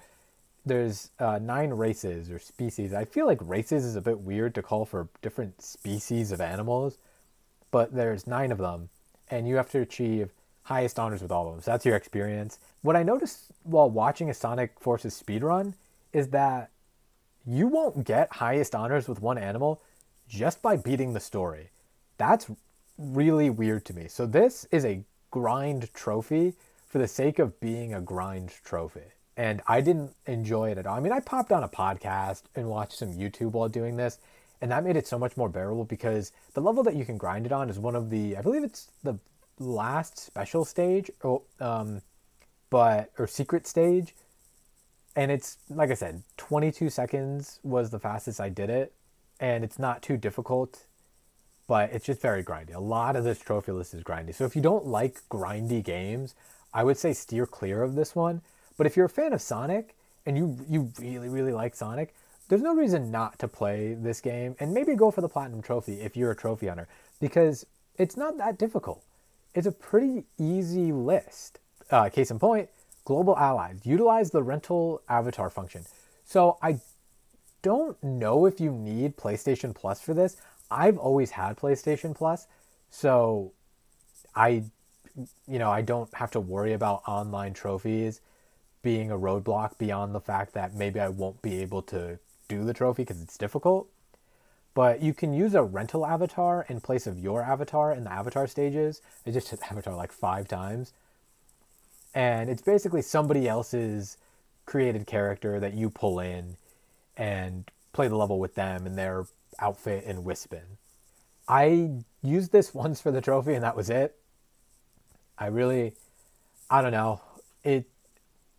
there's 0.66 1.10
uh, 1.18 1.38
nine 1.40 1.70
races 1.70 2.30
or 2.30 2.38
species. 2.38 2.92
I 2.92 3.04
feel 3.04 3.26
like 3.26 3.38
races 3.42 3.84
is 3.84 3.96
a 3.96 4.00
bit 4.00 4.20
weird 4.20 4.54
to 4.56 4.62
call 4.62 4.84
for 4.84 5.08
different 5.22 5.62
species 5.62 6.32
of 6.32 6.40
animals, 6.40 6.98
but 7.70 7.94
there's 7.94 8.26
nine 8.26 8.50
of 8.50 8.58
them, 8.58 8.88
and 9.30 9.46
you 9.46 9.56
have 9.56 9.70
to 9.70 9.80
achieve 9.80 10.30
highest 10.64 10.98
honors 10.98 11.22
with 11.22 11.30
all 11.30 11.48
of 11.48 11.54
them. 11.54 11.62
So 11.62 11.70
that's 11.70 11.86
your 11.86 11.96
experience. 11.96 12.58
What 12.82 12.96
I 12.96 13.02
noticed 13.02 13.52
while 13.62 13.88
watching 13.88 14.28
a 14.28 14.34
Sonic 14.34 14.78
Forces 14.78 15.22
speedrun 15.22 15.74
is 16.12 16.28
that 16.28 16.70
you 17.46 17.66
won't 17.66 18.04
get 18.04 18.32
highest 18.32 18.74
honors 18.74 19.08
with 19.08 19.22
one 19.22 19.38
animal 19.38 19.80
just 20.28 20.62
by 20.62 20.76
beating 20.76 21.12
the 21.12 21.20
story. 21.20 21.70
That's 22.18 22.50
really 22.98 23.48
weird 23.50 23.84
to 23.86 23.94
me. 23.94 24.08
So 24.08 24.26
this 24.26 24.66
is 24.70 24.84
a 24.84 25.02
grind 25.30 25.92
trophy 25.94 26.54
for 26.86 26.98
the 26.98 27.08
sake 27.08 27.38
of 27.38 27.58
being 27.60 27.94
a 27.94 28.00
grind 28.00 28.52
trophy. 28.64 29.12
And 29.36 29.62
I 29.66 29.80
didn't 29.80 30.14
enjoy 30.26 30.70
it 30.70 30.78
at 30.78 30.86
all. 30.86 30.96
I 30.96 31.00
mean, 31.00 31.12
I 31.12 31.20
popped 31.20 31.52
on 31.52 31.62
a 31.62 31.68
podcast 31.68 32.42
and 32.56 32.68
watched 32.68 32.98
some 32.98 33.14
YouTube 33.14 33.52
while 33.52 33.68
doing 33.68 33.96
this, 33.96 34.18
and 34.60 34.70
that 34.72 34.82
made 34.82 34.96
it 34.96 35.06
so 35.06 35.18
much 35.18 35.36
more 35.36 35.48
bearable 35.48 35.84
because 35.84 36.32
the 36.54 36.60
level 36.60 36.82
that 36.82 36.96
you 36.96 37.04
can 37.04 37.16
grind 37.16 37.46
it 37.46 37.52
on 37.52 37.70
is 37.70 37.78
one 37.78 37.94
of 37.94 38.10
the, 38.10 38.36
I 38.36 38.42
believe 38.42 38.64
it's 38.64 38.90
the 39.04 39.18
last 39.60 40.18
special 40.18 40.64
stage, 40.64 41.10
or, 41.22 41.42
um, 41.60 42.02
but, 42.68 43.12
or 43.18 43.28
secret 43.28 43.66
stage. 43.66 44.14
And 45.14 45.30
it's, 45.30 45.58
like 45.70 45.90
I 45.90 45.94
said, 45.94 46.22
22 46.36 46.90
seconds 46.90 47.60
was 47.62 47.90
the 47.90 48.00
fastest 48.00 48.40
I 48.40 48.48
did 48.48 48.70
it. 48.70 48.92
And 49.40 49.64
it's 49.64 49.78
not 49.78 50.02
too 50.02 50.16
difficult 50.16 50.86
but 51.68 51.92
it's 51.92 52.06
just 52.06 52.20
very 52.20 52.42
grindy. 52.42 52.74
A 52.74 52.80
lot 52.80 53.14
of 53.14 53.22
this 53.22 53.38
trophy 53.38 53.72
list 53.72 53.94
is 53.94 54.02
grindy. 54.02 54.34
So 54.34 54.44
if 54.44 54.56
you 54.56 54.62
don't 54.62 54.86
like 54.86 55.20
grindy 55.30 55.84
games, 55.84 56.34
I 56.74 56.82
would 56.82 56.96
say 56.96 57.12
steer 57.12 57.46
clear 57.46 57.82
of 57.82 57.94
this 57.94 58.16
one. 58.16 58.40
But 58.76 58.86
if 58.86 58.96
you're 58.96 59.06
a 59.06 59.10
fan 59.10 59.32
of 59.32 59.42
Sonic 59.42 59.94
and 60.26 60.36
you 60.36 60.58
you 60.68 60.90
really 60.98 61.28
really 61.28 61.52
like 61.52 61.76
Sonic, 61.76 62.14
there's 62.48 62.62
no 62.62 62.74
reason 62.74 63.10
not 63.10 63.38
to 63.38 63.46
play 63.48 63.94
this 63.94 64.20
game 64.20 64.56
and 64.58 64.72
maybe 64.72 64.94
go 64.94 65.10
for 65.10 65.20
the 65.20 65.28
platinum 65.28 65.62
trophy 65.62 66.00
if 66.00 66.16
you're 66.16 66.30
a 66.30 66.36
trophy 66.36 66.66
hunter 66.66 66.88
because 67.20 67.66
it's 67.98 68.16
not 68.16 68.38
that 68.38 68.58
difficult. 68.58 69.04
It's 69.54 69.66
a 69.66 69.72
pretty 69.72 70.24
easy 70.38 70.90
list. 70.92 71.58
Uh, 71.90 72.08
case 72.08 72.30
in 72.30 72.38
point, 72.38 72.70
global 73.04 73.36
allies 73.36 73.80
utilize 73.84 74.30
the 74.30 74.42
rental 74.42 75.02
avatar 75.08 75.50
function. 75.50 75.84
So 76.24 76.56
I 76.62 76.80
don't 77.62 78.02
know 78.02 78.46
if 78.46 78.60
you 78.60 78.72
need 78.72 79.16
PlayStation 79.16 79.74
Plus 79.74 80.00
for 80.00 80.14
this. 80.14 80.36
I've 80.70 80.98
always 80.98 81.30
had 81.30 81.56
PlayStation 81.56 82.14
Plus, 82.14 82.46
so 82.90 83.52
I, 84.34 84.64
you 85.46 85.58
know, 85.58 85.70
I 85.70 85.82
don't 85.82 86.12
have 86.14 86.30
to 86.32 86.40
worry 86.40 86.72
about 86.72 87.02
online 87.06 87.54
trophies 87.54 88.20
being 88.82 89.10
a 89.10 89.18
roadblock 89.18 89.78
beyond 89.78 90.14
the 90.14 90.20
fact 90.20 90.54
that 90.54 90.74
maybe 90.74 91.00
I 91.00 91.08
won't 91.08 91.42
be 91.42 91.60
able 91.60 91.82
to 91.82 92.18
do 92.48 92.64
the 92.64 92.74
trophy 92.74 93.02
because 93.02 93.20
it's 93.20 93.36
difficult. 93.36 93.88
But 94.74 95.02
you 95.02 95.12
can 95.12 95.32
use 95.34 95.54
a 95.54 95.62
rental 95.62 96.06
avatar 96.06 96.64
in 96.68 96.80
place 96.80 97.06
of 97.06 97.18
your 97.18 97.42
avatar 97.42 97.92
in 97.92 98.04
the 98.04 98.12
avatar 98.12 98.46
stages. 98.46 99.02
I 99.26 99.30
just 99.32 99.48
hit 99.48 99.60
avatar 99.70 99.96
like 99.96 100.12
five 100.12 100.46
times. 100.46 100.92
And 102.14 102.48
it's 102.48 102.62
basically 102.62 103.02
somebody 103.02 103.48
else's 103.48 104.16
created 104.66 105.06
character 105.06 105.58
that 105.58 105.74
you 105.74 105.90
pull 105.90 106.20
in 106.20 106.56
and 107.18 107.70
play 107.92 108.08
the 108.08 108.16
level 108.16 108.38
with 108.38 108.54
them 108.54 108.86
and 108.86 108.96
they're 108.96 109.26
outfit 109.58 110.04
and 110.06 110.24
Wispon. 110.24 110.78
I 111.48 111.90
used 112.22 112.52
this 112.52 112.72
once 112.82 113.00
for 113.00 113.10
the 113.10 113.20
trophy 113.20 113.54
and 113.54 113.64
that 113.64 113.76
was 113.76 113.90
it. 113.90 114.16
I 115.36 115.46
really 115.46 115.94
I 116.70 116.80
don't 116.80 116.92
know. 116.92 117.20
It 117.64 117.86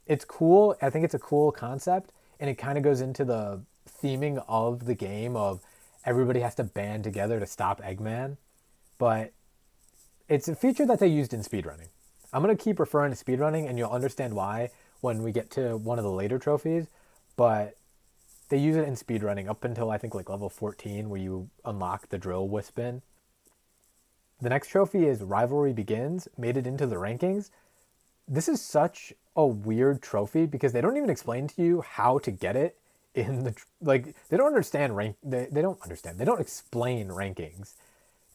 it's 0.05 0.25
cool. 0.25 0.75
I 0.81 0.89
think 0.89 1.05
it's 1.05 1.13
a 1.13 1.19
cool 1.19 1.51
concept 1.51 2.11
and 2.39 2.49
it 2.49 2.55
kind 2.55 2.77
of 2.77 2.83
goes 2.83 3.01
into 3.01 3.23
the 3.23 3.61
theming 4.01 4.43
of 4.47 4.85
the 4.85 4.95
game 4.95 5.35
of 5.35 5.61
everybody 6.05 6.39
has 6.39 6.55
to 6.55 6.63
band 6.63 7.03
together 7.03 7.39
to 7.39 7.45
stop 7.45 7.81
Eggman. 7.81 8.37
But 8.97 9.31
it's 10.27 10.47
a 10.47 10.55
feature 10.55 10.85
that 10.85 10.99
they 10.99 11.07
used 11.07 11.33
in 11.33 11.41
speedrunning. 11.41 11.87
I'm 12.31 12.43
to 12.43 12.55
keep 12.55 12.79
referring 12.79 13.13
to 13.13 13.23
speedrunning 13.23 13.67
and 13.67 13.77
you'll 13.77 13.89
understand 13.89 14.35
why 14.35 14.69
when 15.01 15.23
we 15.23 15.31
get 15.31 15.49
to 15.51 15.77
one 15.77 15.97
of 15.97 16.03
the 16.03 16.11
later 16.11 16.37
trophies, 16.37 16.87
but 17.35 17.75
they 18.49 18.57
use 18.57 18.75
it 18.75 18.87
in 18.87 18.95
speedrunning 18.95 19.47
up 19.47 19.63
until 19.63 19.91
I 19.91 19.97
think 19.97 20.13
like 20.15 20.29
level 20.29 20.49
14 20.49 21.09
where 21.09 21.21
you 21.21 21.49
unlock 21.63 22.09
the 22.09 22.17
drill 22.17 22.47
Wispon. 22.47 23.01
The 24.41 24.49
next 24.49 24.69
trophy 24.69 25.05
is 25.05 25.21
Rivalry 25.21 25.73
Begins, 25.73 26.27
made 26.37 26.57
it 26.57 26.65
into 26.65 26.87
the 26.87 26.95
rankings. 26.95 27.51
This 28.27 28.49
is 28.49 28.61
such 28.61 29.13
a 29.35 29.45
weird 29.45 30.01
trophy 30.01 30.45
because 30.45 30.73
they 30.73 30.81
don't 30.81 30.97
even 30.97 31.09
explain 31.09 31.47
to 31.49 31.61
you 31.61 31.81
how 31.81 32.19
to 32.19 32.31
get 32.31 32.55
it 32.55 32.77
in 33.15 33.43
the 33.43 33.55
like 33.81 34.15
they 34.29 34.37
don't 34.37 34.47
understand 34.47 34.95
rank 34.95 35.15
they, 35.23 35.47
they 35.51 35.61
don't 35.61 35.81
understand. 35.81 36.17
They 36.17 36.25
don't 36.25 36.41
explain 36.41 37.09
rankings. 37.09 37.73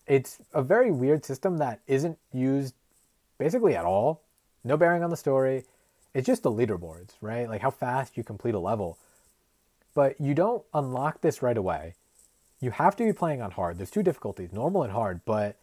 It's 0.06 0.38
a 0.52 0.62
very 0.62 0.90
weird 0.90 1.24
system 1.24 1.58
that 1.58 1.80
isn't 1.86 2.18
used 2.32 2.74
basically 3.38 3.74
at 3.74 3.84
all. 3.84 4.20
No 4.62 4.76
bearing 4.76 5.02
on 5.02 5.10
the 5.10 5.16
story. 5.16 5.64
It's 6.12 6.26
just 6.26 6.42
the 6.42 6.50
leaderboards, 6.50 7.14
right? 7.20 7.48
Like 7.48 7.62
how 7.62 7.70
fast 7.70 8.16
you 8.16 8.22
complete 8.22 8.54
a 8.54 8.58
level 8.58 8.98
but 9.94 10.20
you 10.20 10.34
don't 10.34 10.64
unlock 10.74 11.20
this 11.20 11.40
right 11.40 11.56
away. 11.56 11.94
You 12.60 12.72
have 12.72 12.96
to 12.96 13.04
be 13.04 13.12
playing 13.12 13.40
on 13.40 13.52
hard. 13.52 13.78
There's 13.78 13.90
two 13.90 14.02
difficulties, 14.02 14.52
normal 14.52 14.82
and 14.82 14.92
hard, 14.92 15.20
but 15.24 15.56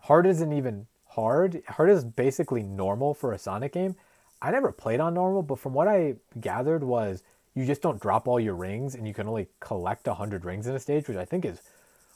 hard 0.00 0.26
isn't 0.26 0.52
even 0.52 0.86
hard. 1.08 1.62
Hard 1.68 1.90
is 1.90 2.04
basically 2.04 2.62
normal 2.62 3.14
for 3.14 3.32
a 3.32 3.38
Sonic 3.38 3.72
game. 3.72 3.96
I 4.42 4.50
never 4.50 4.72
played 4.72 5.00
on 5.00 5.14
normal, 5.14 5.42
but 5.42 5.58
from 5.58 5.72
what 5.72 5.88
I 5.88 6.16
gathered 6.40 6.84
was 6.84 7.22
you 7.54 7.64
just 7.64 7.82
don't 7.82 8.00
drop 8.00 8.28
all 8.28 8.38
your 8.38 8.54
rings 8.54 8.94
and 8.94 9.08
you 9.08 9.14
can 9.14 9.26
only 9.26 9.48
collect 9.60 10.06
100 10.06 10.44
rings 10.44 10.66
in 10.66 10.74
a 10.74 10.80
stage, 10.80 11.08
which 11.08 11.16
I 11.16 11.24
think 11.24 11.44
is 11.44 11.62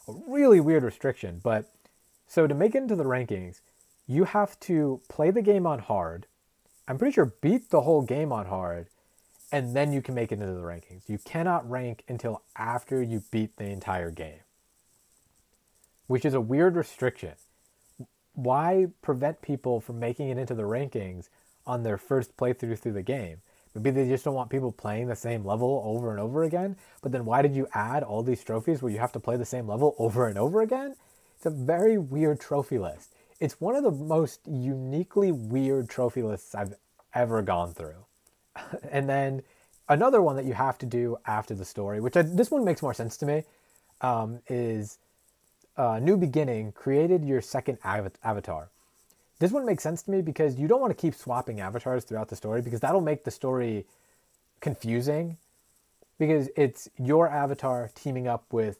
a 0.06 0.12
really 0.28 0.60
weird 0.60 0.82
restriction. 0.82 1.40
But 1.42 1.70
so 2.26 2.46
to 2.46 2.54
make 2.54 2.74
it 2.74 2.82
into 2.82 2.96
the 2.96 3.04
rankings, 3.04 3.60
you 4.06 4.24
have 4.24 4.58
to 4.60 5.00
play 5.08 5.30
the 5.30 5.42
game 5.42 5.66
on 5.66 5.78
hard. 5.78 6.26
I'm 6.86 6.98
pretty 6.98 7.14
sure 7.14 7.32
beat 7.40 7.70
the 7.70 7.82
whole 7.82 8.02
game 8.02 8.32
on 8.32 8.46
hard 8.46 8.88
and 9.52 9.74
then 9.74 9.92
you 9.92 10.02
can 10.02 10.14
make 10.14 10.32
it 10.32 10.40
into 10.40 10.52
the 10.52 10.60
rankings. 10.60 11.08
You 11.08 11.18
cannot 11.18 11.68
rank 11.68 12.04
until 12.08 12.42
after 12.56 13.02
you 13.02 13.22
beat 13.30 13.56
the 13.56 13.64
entire 13.64 14.10
game, 14.10 14.42
which 16.06 16.24
is 16.24 16.34
a 16.34 16.40
weird 16.40 16.76
restriction. 16.76 17.34
Why 18.34 18.86
prevent 19.02 19.42
people 19.42 19.80
from 19.80 19.98
making 19.98 20.28
it 20.28 20.38
into 20.38 20.54
the 20.54 20.62
rankings 20.62 21.28
on 21.66 21.82
their 21.82 21.98
first 21.98 22.36
playthrough 22.36 22.78
through 22.78 22.92
the 22.92 23.02
game? 23.02 23.38
Maybe 23.74 23.90
they 23.90 24.08
just 24.08 24.24
don't 24.24 24.34
want 24.34 24.50
people 24.50 24.72
playing 24.72 25.06
the 25.06 25.16
same 25.16 25.44
level 25.44 25.82
over 25.84 26.10
and 26.10 26.18
over 26.18 26.42
again. 26.42 26.76
But 27.02 27.12
then 27.12 27.24
why 27.24 27.42
did 27.42 27.54
you 27.54 27.68
add 27.72 28.02
all 28.02 28.22
these 28.22 28.42
trophies 28.42 28.82
where 28.82 28.90
you 28.90 28.98
have 28.98 29.12
to 29.12 29.20
play 29.20 29.36
the 29.36 29.44
same 29.44 29.68
level 29.68 29.94
over 29.98 30.26
and 30.26 30.36
over 30.38 30.60
again? 30.60 30.96
It's 31.36 31.46
a 31.46 31.50
very 31.50 31.96
weird 31.96 32.40
trophy 32.40 32.78
list. 32.78 33.14
It's 33.38 33.60
one 33.60 33.76
of 33.76 33.84
the 33.84 33.90
most 33.90 34.40
uniquely 34.46 35.32
weird 35.32 35.88
trophy 35.88 36.22
lists 36.22 36.54
I've 36.54 36.74
ever 37.14 37.42
gone 37.42 37.72
through. 37.72 38.04
and 38.90 39.08
then 39.08 39.42
another 39.88 40.22
one 40.22 40.36
that 40.36 40.44
you 40.44 40.54
have 40.54 40.78
to 40.78 40.86
do 40.86 41.16
after 41.26 41.54
the 41.54 41.64
story, 41.64 42.00
which 42.00 42.16
I, 42.16 42.22
this 42.22 42.50
one 42.50 42.64
makes 42.64 42.82
more 42.82 42.94
sense 42.94 43.16
to 43.18 43.26
me, 43.26 43.44
um, 44.00 44.40
is 44.48 44.98
uh, 45.76 45.98
New 45.98 46.16
Beginning 46.16 46.72
created 46.72 47.24
your 47.24 47.40
second 47.40 47.78
av- 47.84 48.12
avatar. 48.22 48.70
This 49.38 49.52
one 49.52 49.64
makes 49.64 49.82
sense 49.82 50.02
to 50.02 50.10
me 50.10 50.20
because 50.20 50.58
you 50.58 50.68
don't 50.68 50.80
want 50.80 50.90
to 50.90 51.00
keep 51.00 51.14
swapping 51.14 51.60
avatars 51.60 52.04
throughout 52.04 52.28
the 52.28 52.36
story 52.36 52.60
because 52.60 52.80
that'll 52.80 53.00
make 53.00 53.24
the 53.24 53.30
story 53.30 53.86
confusing 54.60 55.38
because 56.18 56.50
it's 56.56 56.90
your 56.98 57.28
avatar 57.30 57.90
teaming 57.94 58.28
up 58.28 58.44
with 58.52 58.78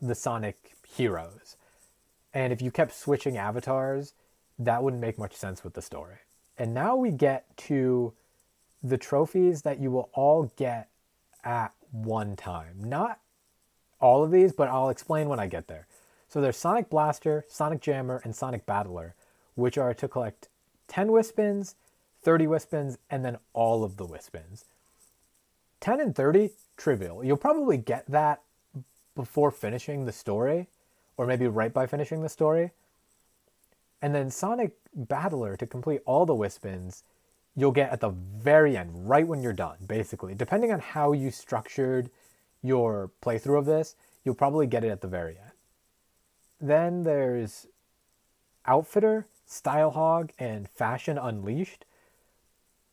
the 0.00 0.14
Sonic 0.14 0.72
heroes. 0.96 1.56
And 2.32 2.52
if 2.52 2.62
you 2.62 2.70
kept 2.70 2.94
switching 2.94 3.36
avatars, 3.36 4.14
that 4.58 4.82
wouldn't 4.82 5.02
make 5.02 5.18
much 5.18 5.34
sense 5.34 5.62
with 5.62 5.74
the 5.74 5.82
story. 5.82 6.16
And 6.56 6.72
now 6.72 6.96
we 6.96 7.10
get 7.10 7.54
to 7.68 8.14
the 8.84 8.98
trophies 8.98 9.62
that 9.62 9.80
you 9.80 9.90
will 9.90 10.10
all 10.12 10.52
get 10.56 10.88
at 11.42 11.72
one 11.90 12.36
time. 12.36 12.76
Not 12.78 13.18
all 13.98 14.22
of 14.22 14.30
these, 14.30 14.52
but 14.52 14.68
I'll 14.68 14.90
explain 14.90 15.28
when 15.28 15.40
I 15.40 15.46
get 15.46 15.66
there. 15.66 15.86
So 16.28 16.40
there's 16.40 16.58
Sonic 16.58 16.90
Blaster, 16.90 17.44
Sonic 17.48 17.80
Jammer, 17.80 18.20
and 18.24 18.36
Sonic 18.36 18.66
Battler, 18.66 19.14
which 19.54 19.78
are 19.78 19.94
to 19.94 20.06
collect 20.06 20.48
10 20.88 21.10
Wispons, 21.10 21.76
30 22.22 22.46
Wispons, 22.46 22.98
and 23.08 23.24
then 23.24 23.38
all 23.54 23.84
of 23.84 23.96
the 23.96 24.04
Wispons. 24.04 24.66
10 25.80 26.00
and 26.00 26.14
30, 26.14 26.50
trivial. 26.76 27.24
You'll 27.24 27.36
probably 27.36 27.78
get 27.78 28.04
that 28.10 28.42
before 29.14 29.50
finishing 29.50 30.04
the 30.04 30.12
story, 30.12 30.68
or 31.16 31.26
maybe 31.26 31.46
right 31.46 31.72
by 31.72 31.86
finishing 31.86 32.22
the 32.22 32.28
story. 32.28 32.72
And 34.02 34.14
then 34.14 34.30
Sonic 34.30 34.76
Battler 34.94 35.56
to 35.56 35.66
complete 35.66 36.02
all 36.04 36.26
the 36.26 36.34
Wispons 36.34 37.04
you'll 37.56 37.72
get 37.72 37.90
at 37.90 38.00
the 38.00 38.10
very 38.10 38.76
end, 38.76 39.08
right 39.08 39.26
when 39.26 39.42
you're 39.42 39.52
done, 39.52 39.76
basically. 39.86 40.34
Depending 40.34 40.72
on 40.72 40.80
how 40.80 41.12
you 41.12 41.30
structured 41.30 42.10
your 42.62 43.10
playthrough 43.22 43.58
of 43.58 43.66
this, 43.66 43.96
you'll 44.24 44.34
probably 44.34 44.66
get 44.66 44.84
it 44.84 44.88
at 44.88 45.00
the 45.00 45.08
very 45.08 45.38
end. 45.38 45.52
Then 46.60 47.02
there's 47.04 47.66
Outfitter, 48.66 49.26
Style 49.46 49.90
Hog, 49.90 50.32
and 50.38 50.68
Fashion 50.68 51.18
Unleashed. 51.18 51.84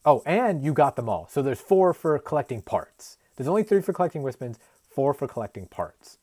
Oh, 0.03 0.21
and 0.25 0.63
you 0.63 0.73
got 0.73 0.95
them 0.95 1.07
all. 1.07 1.27
So 1.29 1.41
there's 1.41 1.61
four 1.61 1.93
for 1.93 2.17
collecting 2.19 2.61
parts. 2.61 3.17
There's 3.35 3.47
only 3.47 3.63
three 3.63 3.81
for 3.81 3.93
collecting 3.93 4.23
wispons, 4.23 4.59
four 4.89 5.13
for 5.13 5.27
collecting 5.27 5.67
parts. 5.67 6.17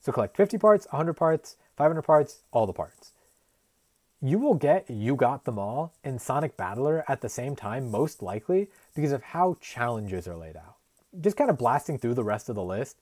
So 0.00 0.10
collect 0.10 0.36
50 0.36 0.58
parts, 0.58 0.86
100 0.90 1.14
parts, 1.14 1.56
500 1.76 2.02
parts, 2.02 2.42
all 2.50 2.66
the 2.66 2.72
parts. 2.72 3.12
You 4.24 4.38
will 4.38 4.54
get 4.54 4.88
You 4.88 5.16
Got 5.16 5.44
Them 5.44 5.58
All 5.58 5.94
in 6.04 6.16
Sonic 6.16 6.56
Battler 6.56 7.04
at 7.08 7.22
the 7.22 7.28
same 7.28 7.56
time, 7.56 7.90
most 7.90 8.22
likely, 8.22 8.68
because 8.94 9.10
of 9.10 9.20
how 9.20 9.56
challenges 9.60 10.28
are 10.28 10.36
laid 10.36 10.56
out. 10.56 10.76
Just 11.20 11.36
kind 11.36 11.50
of 11.50 11.58
blasting 11.58 11.98
through 11.98 12.14
the 12.14 12.22
rest 12.22 12.48
of 12.48 12.54
the 12.54 12.62
list, 12.62 12.98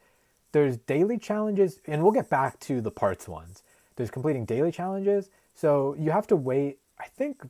there's 0.53 0.79
daily 0.79 1.19
challenges, 1.19 1.79
and 1.87 2.03
we'll 2.03 2.11
get 2.11 2.31
back 2.31 2.59
to 2.61 2.81
the 2.81 2.91
parts 2.91 3.29
ones. 3.29 3.63
There's 3.97 4.11
completing 4.11 4.47
daily 4.47 4.73
challenges, 4.73 5.29
so 5.55 5.95
you 5.99 6.11
have 6.11 6.27
to 6.29 6.37
wait, 6.37 6.79
I 6.99 7.05
think, 7.05 7.43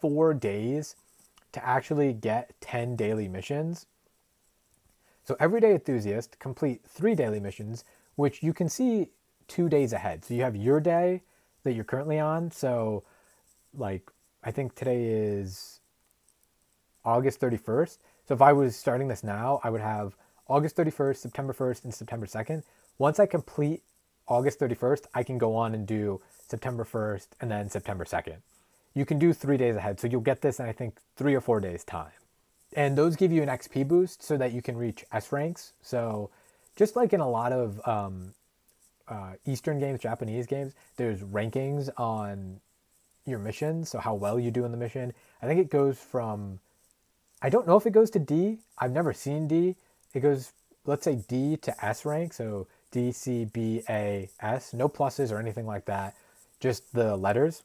four 0.00 0.32
days 0.32 0.96
to 1.52 1.62
actually 1.62 2.14
get 2.14 2.58
10 2.62 2.96
daily 2.96 3.28
missions. 3.28 3.84
So, 5.24 5.36
Everyday 5.38 5.72
Enthusiast 5.74 6.38
complete 6.38 6.80
three 6.86 7.14
daily 7.14 7.40
missions, 7.40 7.84
which 8.16 8.42
you 8.42 8.54
can 8.54 8.70
see 8.70 9.10
two 9.48 9.68
days 9.68 9.92
ahead. 9.92 10.24
So, 10.24 10.32
you 10.32 10.44
have 10.44 10.56
your 10.56 10.80
day 10.80 11.20
that 11.64 11.74
you're 11.74 11.84
currently 11.84 12.18
on. 12.18 12.50
So, 12.50 13.04
like, 13.76 14.10
I 14.42 14.50
think 14.50 14.74
today 14.74 15.06
is 15.06 15.80
August 17.04 17.40
31st. 17.40 17.98
So, 18.26 18.34
if 18.34 18.42
I 18.42 18.52
was 18.52 18.76
starting 18.76 19.08
this 19.08 19.24
now, 19.24 19.60
I 19.64 19.70
would 19.70 19.80
have 19.80 20.16
August 20.48 20.76
31st, 20.76 21.16
September 21.16 21.52
1st, 21.52 21.84
and 21.84 21.94
September 21.94 22.26
2nd. 22.26 22.62
Once 22.98 23.18
I 23.18 23.26
complete 23.26 23.82
August 24.26 24.60
31st, 24.60 25.06
I 25.14 25.22
can 25.22 25.38
go 25.38 25.54
on 25.54 25.74
and 25.74 25.86
do 25.86 26.20
September 26.46 26.84
1st 26.84 27.28
and 27.40 27.50
then 27.50 27.68
September 27.68 28.04
2nd. 28.04 28.36
You 28.94 29.04
can 29.04 29.18
do 29.18 29.32
three 29.32 29.56
days 29.56 29.76
ahead, 29.76 30.00
so 30.00 30.06
you'll 30.06 30.20
get 30.20 30.40
this 30.40 30.58
in 30.58 30.66
I 30.66 30.72
think 30.72 30.96
three 31.16 31.34
or 31.34 31.40
four 31.40 31.60
days' 31.60 31.84
time. 31.84 32.10
And 32.74 32.96
those 32.96 33.16
give 33.16 33.32
you 33.32 33.42
an 33.42 33.48
XP 33.48 33.88
boost 33.88 34.22
so 34.22 34.36
that 34.36 34.52
you 34.52 34.60
can 34.60 34.76
reach 34.76 35.04
S 35.12 35.32
ranks. 35.32 35.72
So, 35.82 36.30
just 36.76 36.96
like 36.96 37.12
in 37.12 37.20
a 37.20 37.28
lot 37.28 37.52
of 37.52 37.80
um, 37.88 38.34
uh, 39.08 39.32
Eastern 39.46 39.78
games, 39.78 40.00
Japanese 40.00 40.46
games, 40.46 40.74
there's 40.96 41.22
rankings 41.22 41.88
on 41.96 42.60
your 43.28 43.38
mission, 43.38 43.84
so 43.84 43.98
how 43.98 44.14
well 44.14 44.38
you 44.38 44.50
do 44.50 44.64
in 44.64 44.70
the 44.70 44.76
mission. 44.76 45.12
I 45.42 45.46
think 45.46 45.60
it 45.60 45.70
goes 45.70 45.98
from, 45.98 46.60
I 47.42 47.48
don't 47.48 47.66
know 47.66 47.76
if 47.76 47.86
it 47.86 47.92
goes 47.92 48.10
to 48.10 48.18
D. 48.18 48.58
I've 48.78 48.92
never 48.92 49.12
seen 49.12 49.46
D. 49.46 49.76
It 50.14 50.20
goes, 50.20 50.52
let's 50.86 51.04
say 51.04 51.22
D 51.28 51.56
to 51.58 51.84
S 51.84 52.04
rank, 52.04 52.32
so 52.32 52.66
D, 52.90 53.12
C, 53.12 53.44
B, 53.44 53.82
A, 53.88 54.30
S. 54.40 54.72
No 54.72 54.88
pluses 54.88 55.30
or 55.30 55.38
anything 55.38 55.66
like 55.66 55.84
that, 55.84 56.14
just 56.60 56.92
the 56.94 57.16
letters. 57.16 57.62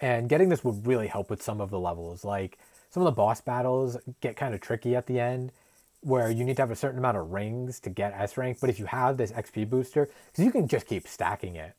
And 0.00 0.28
getting 0.28 0.48
this 0.48 0.62
would 0.62 0.86
really 0.86 1.08
help 1.08 1.28
with 1.28 1.42
some 1.42 1.60
of 1.60 1.70
the 1.70 1.80
levels. 1.80 2.24
Like 2.24 2.58
some 2.90 3.02
of 3.02 3.06
the 3.06 3.16
boss 3.16 3.40
battles 3.40 3.96
get 4.20 4.36
kind 4.36 4.54
of 4.54 4.60
tricky 4.60 4.94
at 4.94 5.06
the 5.06 5.18
end 5.18 5.52
where 6.00 6.30
you 6.30 6.44
need 6.44 6.56
to 6.56 6.62
have 6.62 6.70
a 6.70 6.76
certain 6.76 6.98
amount 6.98 7.16
of 7.16 7.32
rings 7.32 7.80
to 7.80 7.90
get 7.90 8.12
S 8.12 8.36
rank. 8.36 8.58
But 8.60 8.70
if 8.70 8.78
you 8.78 8.86
have 8.86 9.16
this 9.16 9.32
XP 9.32 9.68
booster, 9.68 10.08
because 10.30 10.44
you 10.44 10.52
can 10.52 10.68
just 10.68 10.86
keep 10.86 11.08
stacking 11.08 11.56
it, 11.56 11.74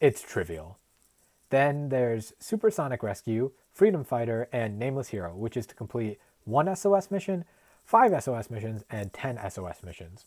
it's 0.00 0.20
trivial. 0.20 0.78
Then 1.52 1.90
there's 1.90 2.32
Supersonic 2.38 3.02
Rescue, 3.02 3.50
Freedom 3.74 4.04
Fighter, 4.04 4.48
and 4.54 4.78
Nameless 4.78 5.08
Hero, 5.08 5.36
which 5.36 5.54
is 5.54 5.66
to 5.66 5.74
complete 5.74 6.18
one 6.44 6.74
SOS 6.74 7.10
mission, 7.10 7.44
five 7.84 8.10
SOS 8.24 8.48
missions, 8.48 8.84
and 8.88 9.12
10 9.12 9.38
SOS 9.50 9.82
missions. 9.84 10.24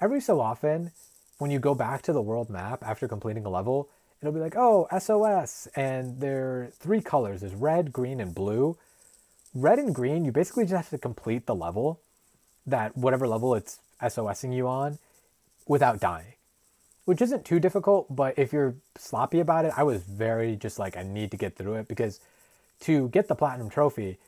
Every 0.00 0.22
so 0.22 0.40
often, 0.40 0.92
when 1.36 1.50
you 1.50 1.58
go 1.58 1.74
back 1.74 2.00
to 2.02 2.14
the 2.14 2.22
world 2.22 2.48
map 2.48 2.82
after 2.82 3.06
completing 3.06 3.44
a 3.44 3.50
level, 3.50 3.90
it'll 4.22 4.32
be 4.32 4.40
like, 4.40 4.56
oh, 4.56 4.88
SOS. 4.98 5.68
And 5.76 6.18
there 6.18 6.62
are 6.62 6.70
three 6.78 7.02
colors 7.02 7.42
there's 7.42 7.54
red, 7.54 7.92
green, 7.92 8.18
and 8.18 8.34
blue. 8.34 8.78
Red 9.54 9.78
and 9.78 9.94
green, 9.94 10.24
you 10.24 10.32
basically 10.32 10.64
just 10.64 10.74
have 10.76 10.88
to 10.88 10.96
complete 10.98 11.44
the 11.44 11.54
level, 11.54 12.00
that 12.64 12.96
whatever 12.96 13.28
level 13.28 13.54
it's 13.54 13.80
SOSing 14.00 14.56
you 14.56 14.66
on, 14.66 14.98
without 15.66 16.00
dying. 16.00 16.36
Which 17.04 17.20
isn't 17.20 17.44
too 17.44 17.58
difficult, 17.58 18.14
but 18.14 18.38
if 18.38 18.52
you're 18.52 18.76
sloppy 18.96 19.40
about 19.40 19.64
it, 19.64 19.72
I 19.76 19.82
was 19.82 20.02
very 20.02 20.54
just 20.56 20.78
like, 20.78 20.96
I 20.96 21.02
need 21.02 21.30
to 21.32 21.36
get 21.36 21.56
through 21.56 21.74
it 21.74 21.88
because 21.88 22.20
to 22.80 23.08
get 23.08 23.28
the 23.28 23.34
platinum 23.34 23.68
trophy, 23.68 24.18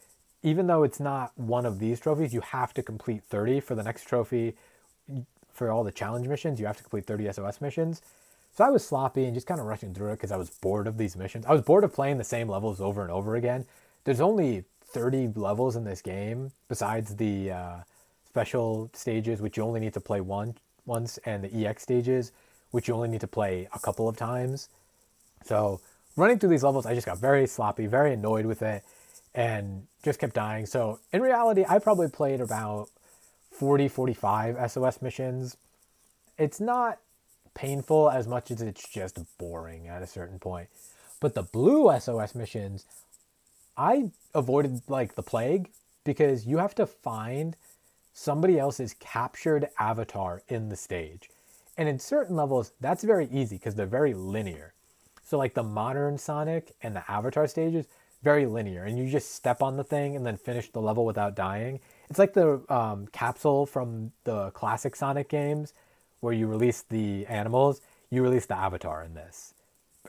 even 0.43 0.67
though 0.67 0.83
it's 0.83 1.01
not 1.01 1.33
one 1.37 1.67
of 1.67 1.79
these 1.79 2.01
trophies, 2.01 2.35
you 2.35 2.41
have 2.41 2.75
to 2.75 2.83
complete 2.83 3.23
30 3.25 3.61
for 3.61 3.75
the 3.75 3.83
next 3.83 4.09
trophy. 4.09 4.55
For 5.53 5.71
all 5.71 5.85
the 5.85 5.93
challenge 5.93 6.27
missions, 6.27 6.59
you 6.59 6.67
have 6.67 6.77
to 6.77 6.83
complete 6.83 7.07
30 7.07 7.33
SOS 7.33 7.61
missions. 7.61 8.03
So 8.57 8.65
I 8.65 8.71
was 8.71 8.87
sloppy 8.87 9.25
and 9.25 9.35
just 9.35 9.47
kind 9.47 9.61
of 9.61 9.67
rushing 9.67 9.95
through 9.95 10.13
it 10.13 10.17
because 10.17 10.33
I 10.33 10.37
was 10.37 10.51
bored 10.51 10.87
of 10.87 10.99
these 10.99 11.17
missions. 11.17 11.47
I 11.47 11.53
was 11.53 11.63
bored 11.63 11.85
of 11.85 11.93
playing 11.93 12.19
the 12.19 12.25
same 12.25 12.49
levels 12.49 12.81
over 12.81 13.03
and 13.03 13.11
over 13.11 13.37
again. 13.37 13.67
There's 14.05 14.21
only 14.21 14.65
30 14.87 15.33
levels 15.35 15.75
in 15.75 15.85
this 15.85 16.03
game 16.03 16.53
besides 16.69 17.17
the 17.17 17.51
uh, 17.51 17.77
special 18.29 18.91
stages, 18.93 19.41
which 19.41 19.57
you 19.57 19.65
only 19.65 19.81
need 19.81 19.95
to 19.95 20.01
play 20.01 20.21
one 20.21 20.55
once, 20.87 21.19
and 21.25 21.43
the 21.43 21.67
EX 21.67 21.83
stages, 21.83 22.31
which 22.75 22.89
you 22.89 22.95
only 22.95 23.07
need 23.07 23.21
to 23.21 23.29
play 23.29 23.69
a 23.73 23.79
couple 23.79 24.09
of 24.09 24.17
times. 24.17 24.69
So 25.45 25.81
running 26.17 26.41
through 26.41 26.49
these 26.49 26.65
levels, 26.65 26.87
I 26.87 26.95
just 26.97 27.07
got 27.07 27.19
very 27.19 27.47
sloppy, 27.47 27.87
very 27.87 28.15
annoyed 28.15 28.47
with 28.47 28.63
it, 28.63 28.83
and 29.33 29.87
just 30.03 30.19
kept 30.19 30.35
dying. 30.35 30.67
So 30.67 30.99
in 31.13 31.23
reality, 31.23 31.65
I 31.69 31.79
probably 31.79 32.09
played 32.09 32.41
about 32.41 32.89
40, 33.53 33.87
45 33.87 34.73
SOS 34.73 35.01
missions. 35.01 35.57
It's 36.37 36.61
not 36.61 36.99
painful 37.55 38.11
as 38.11 38.27
much 38.27 38.51
as 38.51 38.61
it's 38.61 38.89
just 38.89 39.21
boring 39.39 39.87
at 39.87 40.03
a 40.03 40.07
certain 40.09 40.41
point. 40.41 40.69
But 41.21 41.35
the 41.35 41.45
blue 41.45 41.97
SOS 42.01 42.35
missions, 42.35 42.87
I 43.77 44.11
avoided 44.35 44.83
like 44.89 45.15
the 45.15 45.23
plague 45.23 45.71
because 46.03 46.45
you 46.45 46.59
have 46.59 46.75
to 46.75 46.87
find 46.87 47.55
somebody 48.13 48.59
else's 48.59 48.97
captured 48.99 49.69
avatar 49.79 50.43
in 50.49 50.71
the 50.71 50.77
stage. 50.77 51.31
And 51.77 51.89
in 51.89 51.99
certain 51.99 52.37
levels, 52.37 52.73
that's 52.81 53.03
very 53.03 53.29
easy 53.33 53.57
because 53.57 53.75
they're 53.75 53.87
very 53.87 54.15
linear. 54.15 54.75
So, 55.25 55.39
like 55.39 55.55
the 55.55 55.63
modern 55.63 56.19
Sonic 56.19 56.75
and 56.83 56.95
the 56.95 57.11
Avatar 57.11 57.47
stages, 57.47 57.87
very 58.23 58.47
linear, 58.47 58.85
and 58.85 58.99
you 58.99 59.11
just 59.11 59.35
step 59.35 59.63
on 59.63 59.77
the 59.77 59.85
thing 59.85 60.17
and 60.17 60.25
then 60.25 60.37
finish 60.37 60.71
the 60.71 60.81
level 60.81 61.05
without 61.05 61.35
dying. 61.35 61.81
It's 62.09 62.19
like 62.19 62.35
the 62.35 62.63
um, 62.69 63.07
capsule 63.09 63.67
from 63.67 64.13
the 64.25 64.51
classic 64.51 64.97
Sonic 64.97 65.29
games 65.29 65.75
where 66.21 66.33
you 66.33 66.47
release 66.47 66.83
the 66.83 67.27
animals, 67.27 67.81
you 68.11 68.23
release 68.23 68.47
the 68.47 68.57
avatar 68.57 69.03
in 69.03 69.15
this. 69.15 69.55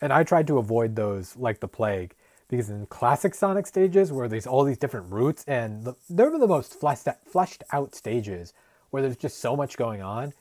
And 0.01 0.13
I 0.13 0.23
tried 0.23 0.47
to 0.47 0.57
avoid 0.57 0.95
those 0.95 1.35
like 1.35 1.59
the 1.59 1.67
plague 1.67 2.15
because 2.47 2.69
in 2.69 2.85
classic 2.85 3.33
Sonic 3.33 3.67
stages 3.67 4.11
where 4.11 4.27
there's 4.27 4.47
all 4.47 4.63
these 4.63 4.77
different 4.77 5.11
routes 5.11 5.43
and 5.47 5.83
the, 5.83 5.95
they're 6.09 6.37
the 6.37 6.47
most 6.47 6.79
fleshed, 6.79 7.07
fleshed 7.25 7.63
out 7.71 7.95
stages 7.95 8.53
where 8.91 9.01
there's 9.01 9.17
just 9.17 9.39
so 9.39 9.55
much 9.55 9.77
going 9.77 10.01
on. 10.01 10.33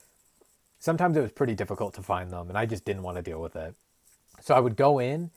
Sometimes 0.85 1.17
it 1.17 1.23
was 1.23 1.33
pretty 1.33 1.55
difficult 1.55 1.95
to 1.95 2.03
find 2.03 2.31
them 2.31 2.51
and 2.51 2.59
I 2.59 2.67
just 2.67 2.85
didn't 2.85 3.05
want 3.05 3.17
to 3.17 3.23
deal 3.23 3.41
with 3.41 3.57
it. 3.57 3.75
So 4.43 4.55
I 4.55 4.61
would 4.61 4.77
go 4.77 4.99
in, 4.99 5.31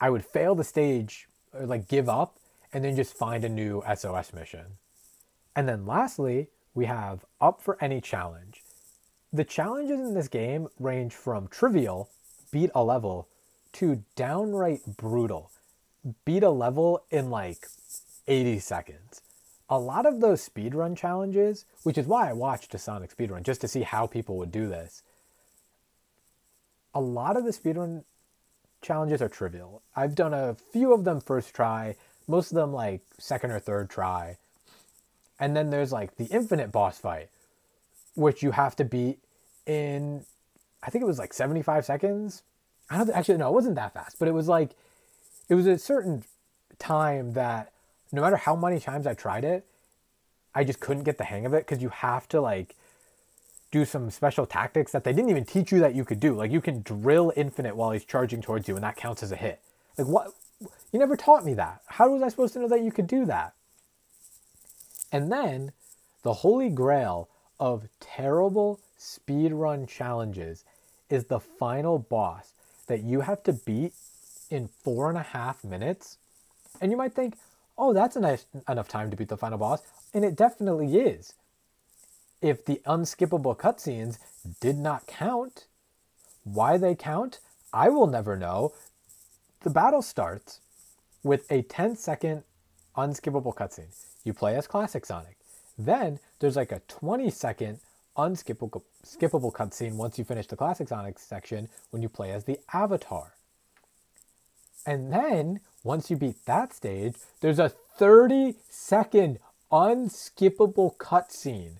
I 0.00 0.08
would 0.08 0.24
fail 0.24 0.54
the 0.54 0.62
stage, 0.62 1.26
or 1.52 1.66
like 1.66 1.88
give 1.88 2.08
up, 2.08 2.36
and 2.72 2.84
then 2.84 2.94
just 2.94 3.12
find 3.12 3.44
a 3.44 3.48
new 3.48 3.82
SOS 3.92 4.32
mission. 4.32 4.78
And 5.56 5.68
then 5.68 5.84
lastly, 5.84 6.46
we 6.74 6.84
have 6.84 7.24
Up 7.40 7.60
for 7.60 7.76
Any 7.80 8.00
Challenge. 8.00 8.62
The 9.32 9.42
challenges 9.42 9.98
in 9.98 10.14
this 10.14 10.28
game 10.28 10.68
range 10.78 11.12
from 11.12 11.48
trivial, 11.48 12.08
beat 12.52 12.70
a 12.72 12.84
level, 12.84 13.26
to 13.72 14.04
downright 14.14 14.96
brutal, 14.96 15.50
beat 16.24 16.44
a 16.44 16.50
level 16.50 17.02
in 17.10 17.30
like 17.30 17.66
80 18.28 18.60
seconds. 18.60 19.22
A 19.70 19.78
lot 19.78 20.06
of 20.06 20.20
those 20.20 20.46
speedrun 20.46 20.96
challenges, 20.96 21.64
which 21.82 21.96
is 21.96 22.06
why 22.06 22.28
I 22.28 22.32
watched 22.32 22.74
a 22.74 22.78
Sonic 22.78 23.16
speedrun, 23.16 23.42
just 23.42 23.60
to 23.62 23.68
see 23.68 23.82
how 23.82 24.06
people 24.06 24.36
would 24.36 24.52
do 24.52 24.68
this. 24.68 25.02
A 26.94 27.00
lot 27.00 27.36
of 27.36 27.44
the 27.44 27.50
speedrun 27.50 28.04
challenges 28.82 29.22
are 29.22 29.28
trivial. 29.28 29.82
I've 29.96 30.14
done 30.14 30.34
a 30.34 30.54
few 30.72 30.92
of 30.92 31.04
them 31.04 31.20
first 31.20 31.54
try, 31.54 31.96
most 32.28 32.52
of 32.52 32.56
them 32.56 32.72
like 32.72 33.00
second 33.18 33.50
or 33.50 33.58
third 33.58 33.90
try. 33.90 34.36
And 35.40 35.56
then 35.56 35.70
there's 35.70 35.92
like 35.92 36.16
the 36.16 36.26
infinite 36.26 36.70
boss 36.70 36.98
fight, 36.98 37.30
which 38.14 38.42
you 38.42 38.52
have 38.52 38.76
to 38.76 38.84
beat 38.84 39.18
in 39.66 40.24
I 40.82 40.90
think 40.90 41.02
it 41.02 41.06
was 41.06 41.18
like 41.18 41.32
75 41.32 41.86
seconds. 41.86 42.42
I 42.90 42.98
don't 42.98 43.10
actually 43.10 43.38
no, 43.38 43.48
it 43.48 43.54
wasn't 43.54 43.76
that 43.76 43.94
fast, 43.94 44.18
but 44.18 44.28
it 44.28 44.32
was 44.32 44.48
like 44.48 44.72
it 45.48 45.54
was 45.54 45.66
a 45.66 45.78
certain 45.78 46.24
time 46.78 47.32
that 47.32 47.72
no 48.14 48.22
matter 48.22 48.36
how 48.36 48.56
many 48.56 48.80
times 48.80 49.06
I 49.06 49.14
tried 49.14 49.44
it, 49.44 49.66
I 50.54 50.64
just 50.64 50.80
couldn't 50.80 51.02
get 51.02 51.18
the 51.18 51.24
hang 51.24 51.46
of 51.46 51.54
it 51.54 51.66
because 51.66 51.82
you 51.82 51.88
have 51.88 52.28
to 52.28 52.40
like 52.40 52.76
do 53.70 53.84
some 53.84 54.10
special 54.10 54.46
tactics 54.46 54.92
that 54.92 55.02
they 55.02 55.12
didn't 55.12 55.30
even 55.30 55.44
teach 55.44 55.72
you 55.72 55.80
that 55.80 55.94
you 55.94 56.04
could 56.04 56.20
do. 56.20 56.34
Like 56.34 56.52
you 56.52 56.60
can 56.60 56.82
drill 56.82 57.32
infinite 57.36 57.74
while 57.74 57.90
he's 57.90 58.04
charging 58.04 58.40
towards 58.40 58.68
you 58.68 58.76
and 58.76 58.84
that 58.84 58.96
counts 58.96 59.22
as 59.22 59.32
a 59.32 59.36
hit. 59.36 59.60
Like 59.98 60.06
what 60.06 60.28
you 60.92 60.98
never 60.98 61.16
taught 61.16 61.44
me 61.44 61.54
that. 61.54 61.82
How 61.86 62.08
was 62.08 62.22
I 62.22 62.28
supposed 62.28 62.52
to 62.54 62.60
know 62.60 62.68
that 62.68 62.82
you 62.82 62.92
could 62.92 63.08
do 63.08 63.24
that? 63.26 63.54
And 65.10 65.30
then 65.30 65.72
the 66.22 66.34
holy 66.34 66.70
grail 66.70 67.28
of 67.58 67.88
terrible 68.00 68.80
speedrun 68.98 69.88
challenges 69.88 70.64
is 71.10 71.24
the 71.24 71.40
final 71.40 71.98
boss 71.98 72.52
that 72.86 73.02
you 73.02 73.20
have 73.20 73.42
to 73.44 73.52
beat 73.52 73.92
in 74.50 74.68
four 74.68 75.08
and 75.08 75.18
a 75.18 75.22
half 75.22 75.64
minutes. 75.64 76.18
And 76.80 76.90
you 76.90 76.96
might 76.96 77.14
think, 77.14 77.36
oh, 77.76 77.92
that's 77.92 78.16
a 78.16 78.20
nice, 78.20 78.46
enough 78.68 78.88
time 78.88 79.10
to 79.10 79.16
beat 79.16 79.28
the 79.28 79.36
final 79.36 79.58
boss. 79.58 79.82
And 80.12 80.24
it 80.24 80.36
definitely 80.36 80.96
is. 80.96 81.34
If 82.40 82.64
the 82.64 82.80
unskippable 82.86 83.56
cutscenes 83.56 84.18
did 84.60 84.76
not 84.76 85.06
count, 85.06 85.66
why 86.44 86.76
they 86.76 86.94
count, 86.94 87.40
I 87.72 87.88
will 87.88 88.06
never 88.06 88.36
know. 88.36 88.72
The 89.62 89.70
battle 89.70 90.02
starts 90.02 90.60
with 91.22 91.50
a 91.50 91.62
10 91.62 91.96
second 91.96 92.44
unskippable 92.96 93.54
cutscene. 93.54 93.94
You 94.24 94.34
play 94.34 94.56
as 94.56 94.66
Classic 94.66 95.04
Sonic. 95.04 95.36
Then 95.78 96.20
there's 96.38 96.56
like 96.56 96.70
a 96.70 96.82
20 96.86 97.30
second 97.30 97.80
unskippable 98.16 98.82
skippable 99.04 99.52
cutscene 99.52 99.96
once 99.96 100.18
you 100.18 100.24
finish 100.24 100.46
the 100.46 100.56
Classic 100.56 100.86
Sonic 100.86 101.18
section 101.18 101.68
when 101.90 102.02
you 102.02 102.08
play 102.08 102.30
as 102.30 102.44
the 102.44 102.60
Avatar. 102.72 103.34
And 104.86 105.12
then 105.12 105.60
once 105.84 106.10
you 106.10 106.16
beat 106.16 106.44
that 106.46 106.74
stage, 106.74 107.14
there's 107.40 107.60
a 107.60 107.68
30 107.68 108.56
second 108.68 109.38
unskippable 109.70 110.96
cutscene 110.96 111.76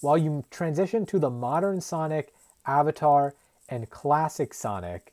while 0.00 0.16
you 0.16 0.44
transition 0.50 1.04
to 1.06 1.18
the 1.18 1.30
modern 1.30 1.80
Sonic, 1.80 2.32
Avatar, 2.66 3.34
and 3.68 3.90
Classic 3.90 4.54
Sonic 4.54 5.12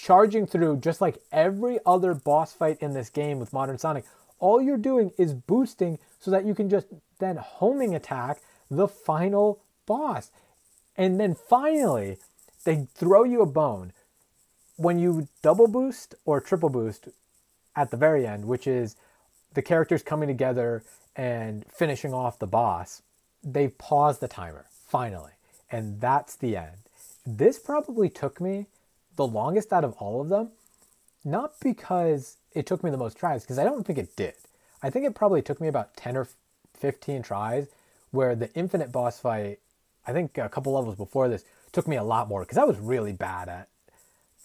charging 0.00 0.46
through 0.46 0.78
just 0.78 1.00
like 1.00 1.18
every 1.30 1.78
other 1.84 2.14
boss 2.14 2.52
fight 2.52 2.78
in 2.80 2.94
this 2.94 3.10
game 3.10 3.38
with 3.38 3.52
Modern 3.52 3.78
Sonic. 3.78 4.04
All 4.38 4.62
you're 4.62 4.78
doing 4.78 5.12
is 5.18 5.34
boosting 5.34 5.98
so 6.18 6.30
that 6.30 6.46
you 6.46 6.54
can 6.54 6.70
just 6.70 6.86
then 7.18 7.36
homing 7.36 7.94
attack 7.94 8.40
the 8.70 8.88
final 8.88 9.60
boss. 9.86 10.30
And 10.96 11.20
then 11.20 11.34
finally, 11.34 12.16
they 12.64 12.88
throw 12.94 13.24
you 13.24 13.42
a 13.42 13.46
bone. 13.46 13.92
When 14.80 14.98
you 14.98 15.28
double 15.42 15.68
boost 15.68 16.14
or 16.24 16.40
triple 16.40 16.70
boost 16.70 17.08
at 17.76 17.90
the 17.90 17.98
very 17.98 18.26
end, 18.26 18.46
which 18.46 18.66
is 18.66 18.96
the 19.52 19.60
characters 19.60 20.02
coming 20.02 20.26
together 20.26 20.82
and 21.14 21.66
finishing 21.70 22.14
off 22.14 22.38
the 22.38 22.46
boss, 22.46 23.02
they 23.44 23.68
pause 23.68 24.20
the 24.20 24.26
timer, 24.26 24.64
finally. 24.86 25.32
And 25.70 26.00
that's 26.00 26.34
the 26.34 26.56
end. 26.56 26.78
This 27.26 27.58
probably 27.58 28.08
took 28.08 28.40
me 28.40 28.68
the 29.16 29.26
longest 29.26 29.70
out 29.70 29.84
of 29.84 29.92
all 29.98 30.22
of 30.22 30.30
them, 30.30 30.52
not 31.26 31.60
because 31.60 32.38
it 32.54 32.64
took 32.64 32.82
me 32.82 32.90
the 32.90 32.96
most 32.96 33.18
tries, 33.18 33.42
because 33.42 33.58
I 33.58 33.64
don't 33.64 33.86
think 33.86 33.98
it 33.98 34.16
did. 34.16 34.32
I 34.82 34.88
think 34.88 35.04
it 35.04 35.14
probably 35.14 35.42
took 35.42 35.60
me 35.60 35.68
about 35.68 35.94
10 35.94 36.16
or 36.16 36.26
15 36.78 37.22
tries, 37.22 37.66
where 38.12 38.34
the 38.34 38.50
infinite 38.54 38.92
boss 38.92 39.20
fight, 39.20 39.58
I 40.06 40.14
think 40.14 40.38
a 40.38 40.48
couple 40.48 40.72
levels 40.72 40.96
before 40.96 41.28
this, 41.28 41.44
took 41.70 41.86
me 41.86 41.96
a 41.96 42.02
lot 42.02 42.28
more, 42.28 42.40
because 42.40 42.56
I 42.56 42.64
was 42.64 42.78
really 42.78 43.12
bad 43.12 43.50
at 43.50 43.68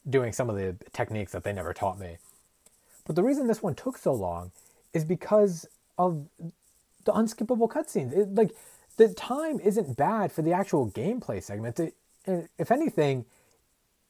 doing 0.10 0.32
some 0.34 0.50
of 0.50 0.56
the 0.56 0.76
techniques 0.94 1.32
that 1.32 1.44
they 1.44 1.54
never 1.54 1.74
taught 1.74 2.00
me. 2.00 2.18
But 3.06 3.16
the 3.16 3.24
reason 3.24 3.48
this 3.48 3.64
one 3.64 3.76
took 3.76 3.98
so 3.98 4.14
long 4.14 4.52
is 4.94 5.04
because 5.04 5.68
of 5.98 6.28
the 7.06 7.12
unskippable 7.12 7.70
cutscenes. 7.70 8.36
Like, 8.36 8.52
the 8.98 9.14
time 9.14 9.60
isn't 9.60 9.98
bad 9.98 10.32
for 10.32 10.42
the 10.42 10.54
actual 10.54 10.90
gameplay 10.92 11.44
segments. 11.44 11.80
It, 11.80 11.96
if 12.58 12.72
anything, 12.72 13.26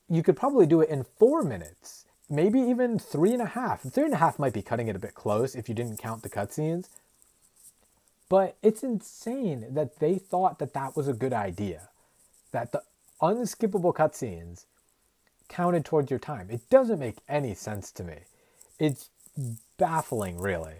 you 0.10 0.24
could 0.24 0.38
probably 0.38 0.66
do 0.66 0.82
it 0.82 0.90
in 0.90 1.04
four 1.18 1.44
minutes, 1.44 2.06
maybe 2.30 2.60
even 2.60 3.00
three 3.00 3.34
and 3.34 3.42
a 3.42 3.48
half. 3.48 3.82
Three 3.82 4.06
and 4.06 4.14
a 4.14 4.18
half 4.18 4.40
might 4.40 4.54
be 4.54 4.62
cutting 4.62 4.88
it 4.88 4.96
a 4.96 5.00
bit 5.00 5.16
close 5.16 5.56
if 5.56 5.68
you 5.68 5.76
didn't 5.76 5.98
count 5.98 6.24
the 6.24 6.30
cutscenes. 6.30 6.88
But 8.30 8.56
it's 8.64 8.84
insane 8.84 9.74
that 9.74 10.00
they 10.00 10.16
thought 10.16 10.60
that 10.60 10.74
that 10.74 10.96
was 10.96 11.08
a 11.08 11.14
good 11.14 11.34
idea, 11.34 11.90
that 12.52 12.72
the 12.72 12.82
unskippable 13.22 13.94
cutscenes 13.94 14.66
counted 15.48 15.86
towards 15.86 16.10
your 16.10 16.20
time. 16.20 16.48
It 16.50 16.70
doesn't 16.70 17.00
make 17.00 17.18
any 17.28 17.54
sense 17.54 17.92
to 17.92 18.04
me. 18.04 18.20
It's 18.80 19.10
baffling, 19.78 20.38
really. 20.38 20.76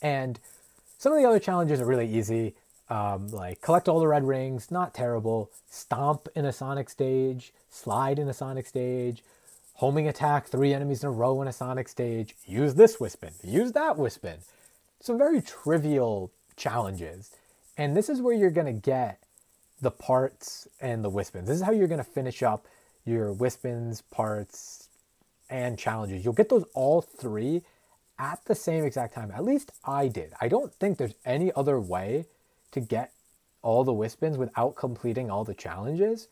And 0.00 0.38
some 0.98 1.12
of 1.12 1.18
the 1.18 1.26
other 1.26 1.38
challenges 1.38 1.80
are 1.80 1.86
really 1.86 2.08
easy. 2.08 2.54
Um, 2.90 3.28
like 3.28 3.62
collect 3.62 3.88
all 3.88 4.00
the 4.00 4.08
red 4.08 4.26
rings, 4.26 4.70
not 4.70 4.92
terrible. 4.92 5.50
Stomp 5.70 6.28
in 6.34 6.44
a 6.44 6.52
Sonic 6.52 6.90
stage, 6.90 7.54
slide 7.70 8.18
in 8.18 8.28
a 8.28 8.34
Sonic 8.34 8.66
stage, 8.66 9.22
homing 9.74 10.08
attack 10.08 10.46
three 10.46 10.74
enemies 10.74 11.02
in 11.02 11.08
a 11.08 11.12
row 11.12 11.40
in 11.40 11.48
a 11.48 11.52
Sonic 11.52 11.88
stage. 11.88 12.34
Use 12.44 12.74
this 12.74 13.00
Wispon, 13.00 13.32
use 13.42 13.72
that 13.72 13.96
Wispon. 13.96 14.38
Some 15.00 15.16
very 15.16 15.40
trivial 15.40 16.30
challenges. 16.56 17.30
And 17.78 17.96
this 17.96 18.10
is 18.10 18.20
where 18.20 18.34
you're 18.34 18.50
going 18.50 18.66
to 18.66 18.80
get 18.80 19.18
the 19.80 19.90
parts 19.90 20.68
and 20.80 21.02
the 21.02 21.10
Wispons. 21.10 21.48
This 21.48 21.56
is 21.56 21.62
how 21.62 21.72
you're 21.72 21.88
going 21.88 21.98
to 21.98 22.04
finish 22.04 22.42
up 22.42 22.66
your 23.04 23.32
Wispons, 23.32 24.02
parts, 24.02 24.88
and 25.50 25.78
challenges. 25.78 26.24
You'll 26.24 26.34
get 26.34 26.48
those 26.48 26.64
all 26.74 27.02
three 27.02 27.62
at 28.18 28.40
the 28.46 28.54
same 28.54 28.84
exact 28.84 29.14
time. 29.14 29.30
At 29.30 29.44
least 29.44 29.72
I 29.84 30.08
did. 30.08 30.32
I 30.40 30.48
don't 30.48 30.72
think 30.74 30.98
there's 30.98 31.14
any 31.24 31.52
other 31.54 31.80
way 31.80 32.26
to 32.72 32.80
get 32.80 33.12
all 33.62 33.84
the 33.84 33.92
Wispons 33.92 34.38
without 34.38 34.76
completing 34.76 35.30
all 35.30 35.44
the 35.44 35.54
challenges. 35.54 36.28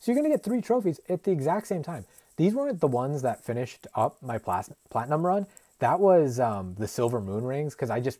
So 0.00 0.10
you're 0.10 0.20
going 0.20 0.30
to 0.30 0.36
get 0.36 0.44
three 0.44 0.60
trophies 0.60 1.00
at 1.08 1.24
the 1.24 1.30
exact 1.30 1.66
same 1.66 1.82
time. 1.82 2.04
These 2.36 2.54
weren't 2.54 2.80
the 2.80 2.86
ones 2.86 3.22
that 3.22 3.44
finished 3.44 3.86
up 3.94 4.16
my 4.22 4.38
platinum 4.38 5.26
run. 5.26 5.46
That 5.80 5.98
was 5.98 6.38
um, 6.38 6.74
the 6.78 6.86
silver 6.88 7.20
moon 7.20 7.44
rings 7.44 7.74
because 7.74 7.90
I 7.90 8.00
just, 8.00 8.18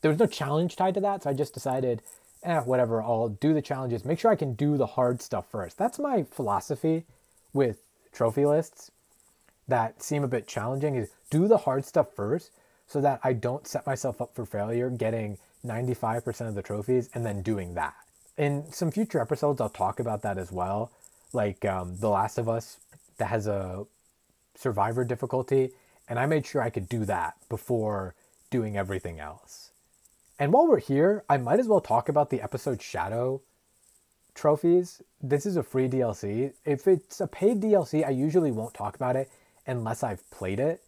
there 0.00 0.10
was 0.10 0.20
no 0.20 0.26
challenge 0.26 0.76
tied 0.76 0.94
to 0.94 1.00
that. 1.00 1.22
So 1.22 1.30
I 1.30 1.32
just 1.32 1.54
decided, 1.54 2.02
eh, 2.42 2.60
whatever, 2.60 3.02
I'll 3.02 3.30
do 3.30 3.54
the 3.54 3.62
challenges. 3.62 4.04
Make 4.04 4.18
sure 4.18 4.30
I 4.30 4.36
can 4.36 4.54
do 4.54 4.76
the 4.76 4.86
hard 4.86 5.22
stuff 5.22 5.50
first. 5.50 5.78
That's 5.78 5.98
my 5.98 6.24
philosophy 6.24 7.04
with 7.56 7.82
trophy 8.12 8.46
lists 8.46 8.92
that 9.66 10.02
seem 10.02 10.22
a 10.22 10.28
bit 10.28 10.46
challenging 10.46 10.94
is 10.94 11.10
do 11.30 11.48
the 11.48 11.58
hard 11.58 11.84
stuff 11.84 12.14
first 12.14 12.52
so 12.86 13.00
that 13.00 13.18
I 13.24 13.32
don't 13.32 13.66
set 13.66 13.86
myself 13.86 14.20
up 14.20 14.34
for 14.34 14.46
failure 14.46 14.90
getting 14.90 15.38
95% 15.64 16.48
of 16.48 16.54
the 16.54 16.62
trophies 16.62 17.10
and 17.14 17.26
then 17.26 17.42
doing 17.42 17.74
that. 17.74 17.94
In 18.36 18.70
some 18.70 18.90
future 18.90 19.20
episodes, 19.20 19.60
I'll 19.60 19.68
talk 19.68 19.98
about 19.98 20.22
that 20.22 20.38
as 20.38 20.52
well. 20.52 20.92
Like 21.32 21.64
um, 21.64 21.96
The 21.98 22.08
Last 22.08 22.38
of 22.38 22.48
Us, 22.48 22.78
that 23.18 23.26
has 23.26 23.46
a 23.46 23.86
survivor 24.54 25.04
difficulty, 25.04 25.70
and 26.08 26.18
I 26.18 26.26
made 26.26 26.46
sure 26.46 26.62
I 26.62 26.70
could 26.70 26.88
do 26.88 27.04
that 27.06 27.34
before 27.48 28.14
doing 28.50 28.76
everything 28.76 29.18
else. 29.18 29.70
And 30.38 30.52
while 30.52 30.68
we're 30.68 30.78
here, 30.78 31.24
I 31.28 31.38
might 31.38 31.58
as 31.58 31.66
well 31.66 31.80
talk 31.80 32.08
about 32.08 32.30
the 32.30 32.42
episode 32.42 32.80
Shadow 32.82 33.40
trophies. 34.36 35.02
This 35.22 35.46
is 35.46 35.56
a 35.56 35.62
free 35.62 35.88
DLC. 35.88 36.52
If 36.64 36.86
it's 36.86 37.20
a 37.20 37.26
paid 37.26 37.60
DLC, 37.60 38.06
I 38.06 38.10
usually 38.10 38.52
won't 38.52 38.74
talk 38.74 38.94
about 38.94 39.16
it 39.16 39.30
unless 39.66 40.02
I've 40.02 40.28
played 40.30 40.60
it 40.60 40.82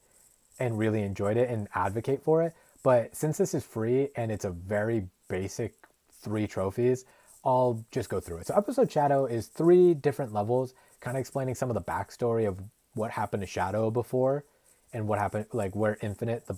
and 0.60 0.78
really 0.78 1.02
enjoyed 1.02 1.36
it 1.36 1.50
and 1.50 1.68
advocate 1.74 2.22
for 2.22 2.42
it. 2.42 2.54
But 2.82 3.16
since 3.16 3.38
this 3.38 3.54
is 3.54 3.64
free 3.64 4.10
and 4.14 4.30
it's 4.30 4.44
a 4.44 4.50
very 4.50 5.08
basic 5.28 5.74
three 6.20 6.46
trophies, 6.46 7.04
I'll 7.44 7.84
just 7.90 8.08
go 8.08 8.20
through 8.20 8.38
it. 8.38 8.46
So, 8.46 8.54
episode 8.54 8.90
Shadow 8.90 9.26
is 9.26 9.46
three 9.46 9.94
different 9.94 10.32
levels, 10.32 10.74
kind 11.00 11.16
of 11.16 11.20
explaining 11.20 11.54
some 11.54 11.70
of 11.70 11.74
the 11.74 11.80
backstory 11.80 12.46
of 12.46 12.60
what 12.94 13.12
happened 13.12 13.40
to 13.42 13.46
Shadow 13.46 13.90
before 13.90 14.44
and 14.92 15.08
what 15.08 15.18
happened, 15.18 15.46
like 15.52 15.74
where 15.74 15.98
Infinite, 16.02 16.46
the 16.46 16.56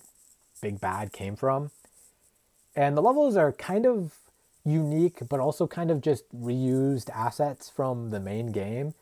big 0.60 0.80
bad, 0.80 1.12
came 1.12 1.36
from. 1.36 1.70
And 2.74 2.96
the 2.96 3.02
levels 3.02 3.36
are 3.36 3.52
kind 3.52 3.86
of 3.86 4.14
unique, 4.64 5.28
but 5.28 5.40
also 5.40 5.66
kind 5.66 5.90
of 5.90 6.00
just 6.00 6.24
reused 6.34 7.10
assets 7.10 7.68
from 7.68 8.10
the 8.10 8.20
main 8.20 8.52
game. 8.52 8.94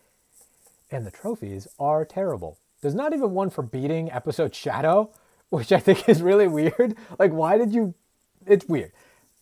And 0.90 1.06
the 1.06 1.10
trophies 1.10 1.68
are 1.78 2.04
terrible. 2.04 2.58
There's 2.80 2.94
not 2.94 3.12
even 3.12 3.32
one 3.32 3.50
for 3.50 3.62
beating 3.62 4.10
episode 4.10 4.54
Shadow, 4.54 5.10
which 5.50 5.72
I 5.72 5.80
think 5.80 6.08
is 6.08 6.22
really 6.22 6.48
weird. 6.48 6.96
Like, 7.18 7.32
why 7.32 7.58
did 7.58 7.72
you? 7.72 7.94
It's 8.46 8.66
weird. 8.66 8.92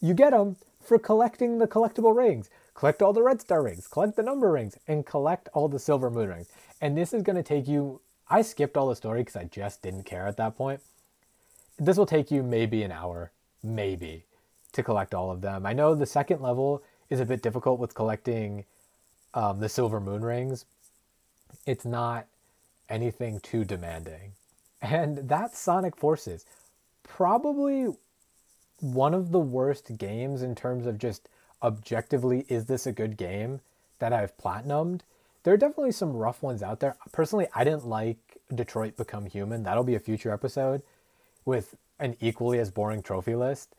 You 0.01 0.15
get 0.15 0.31
them 0.31 0.57
for 0.81 0.99
collecting 0.99 1.59
the 1.59 1.67
collectible 1.67 2.17
rings. 2.17 2.49
Collect 2.75 3.01
all 3.01 3.13
the 3.13 3.23
red 3.23 3.41
star 3.41 3.63
rings, 3.63 3.87
collect 3.87 4.17
the 4.17 4.23
number 4.23 4.51
rings, 4.51 4.77
and 4.87 5.07
collect 5.07 5.49
all 5.55 5.67
the 5.67 5.79
silver 5.79 6.11
moon 6.11 6.29
rings. 6.29 6.49
And 6.81 6.97
this 6.97 7.15
is 7.15 7.23
going 7.23 7.37
to 7.37 7.43
take 7.43 7.67
you. 7.67 8.01
I 8.29 8.43
skipped 8.43 8.77
all 8.77 8.89
the 8.89 8.97
story 8.97 9.23
because 9.23 9.37
I 9.37 9.45
just 9.45 9.83
didn't 9.83 10.05
care 10.05 10.27
at 10.27 10.37
that 10.37 10.57
point. 10.57 10.81
This 11.79 11.97
will 11.97 12.07
take 12.07 12.31
you 12.31 12.43
maybe 12.43 12.83
an 12.83 12.93
hour, 12.93 13.33
maybe, 13.63 14.25
to 14.77 14.83
collect 14.83 15.15
all 15.15 15.31
of 15.31 15.41
them. 15.41 15.67
I 15.67 15.73
know 15.73 15.95
the 15.95 16.07
second 16.07 16.41
level 16.41 16.83
is 17.11 17.21
a 17.21 17.27
bit 17.27 17.43
difficult 17.43 17.79
with 17.79 17.95
collecting 17.95 18.65
um, 19.35 19.61
the 19.61 19.69
silver 19.69 20.01
moon 20.01 20.25
rings. 20.25 20.65
It's 21.67 21.85
not 21.85 22.27
anything 22.89 23.41
too 23.41 23.65
demanding. 23.65 24.33
And 24.83 25.27
that's 25.27 25.59
Sonic 25.59 25.97
Forces. 25.97 26.45
Probably 27.03 27.89
one 28.81 29.15
of 29.15 29.33
the 29.33 29.41
worst 29.41 29.97
games 29.97 30.43
in 30.43 30.55
terms 30.55 30.87
of 30.87 30.99
just 30.99 31.31
objectively, 31.63 32.45
is 32.49 32.67
this 32.67 32.87
a 32.87 32.93
good 32.93 33.17
game 33.17 33.61
that 33.99 34.13
I've 34.13 34.37
platinumed? 34.37 35.01
There 35.43 35.55
are 35.55 35.57
definitely 35.57 35.93
some 35.93 36.13
rough 36.13 36.43
ones 36.43 36.63
out 36.63 36.81
there. 36.81 36.97
Personally, 37.11 37.49
I 37.55 37.65
didn't 37.65 37.87
like 37.87 38.19
Detroit 38.55 38.99
Become 38.99 39.27
Human. 39.27 39.63
That'll 39.63 39.83
be 39.83 39.95
a 39.95 40.01
future 40.01 40.31
episode 40.31 40.83
with 41.47 41.75
an 41.99 42.17
equally 42.21 42.59
as 42.59 42.71
boring 42.71 43.03
trophy 43.03 43.35
list. 43.35 43.75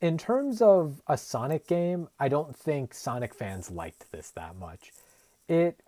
In 0.00 0.16
terms 0.16 0.62
of 0.62 1.02
a 1.06 1.18
Sonic 1.18 1.66
game, 1.66 2.08
I 2.18 2.28
don't 2.28 2.56
think 2.56 2.94
Sonic 2.94 3.34
fans 3.34 3.70
liked 3.70 4.10
this 4.10 4.30
that 4.30 4.56
much. 4.56 4.92
It 5.46 5.80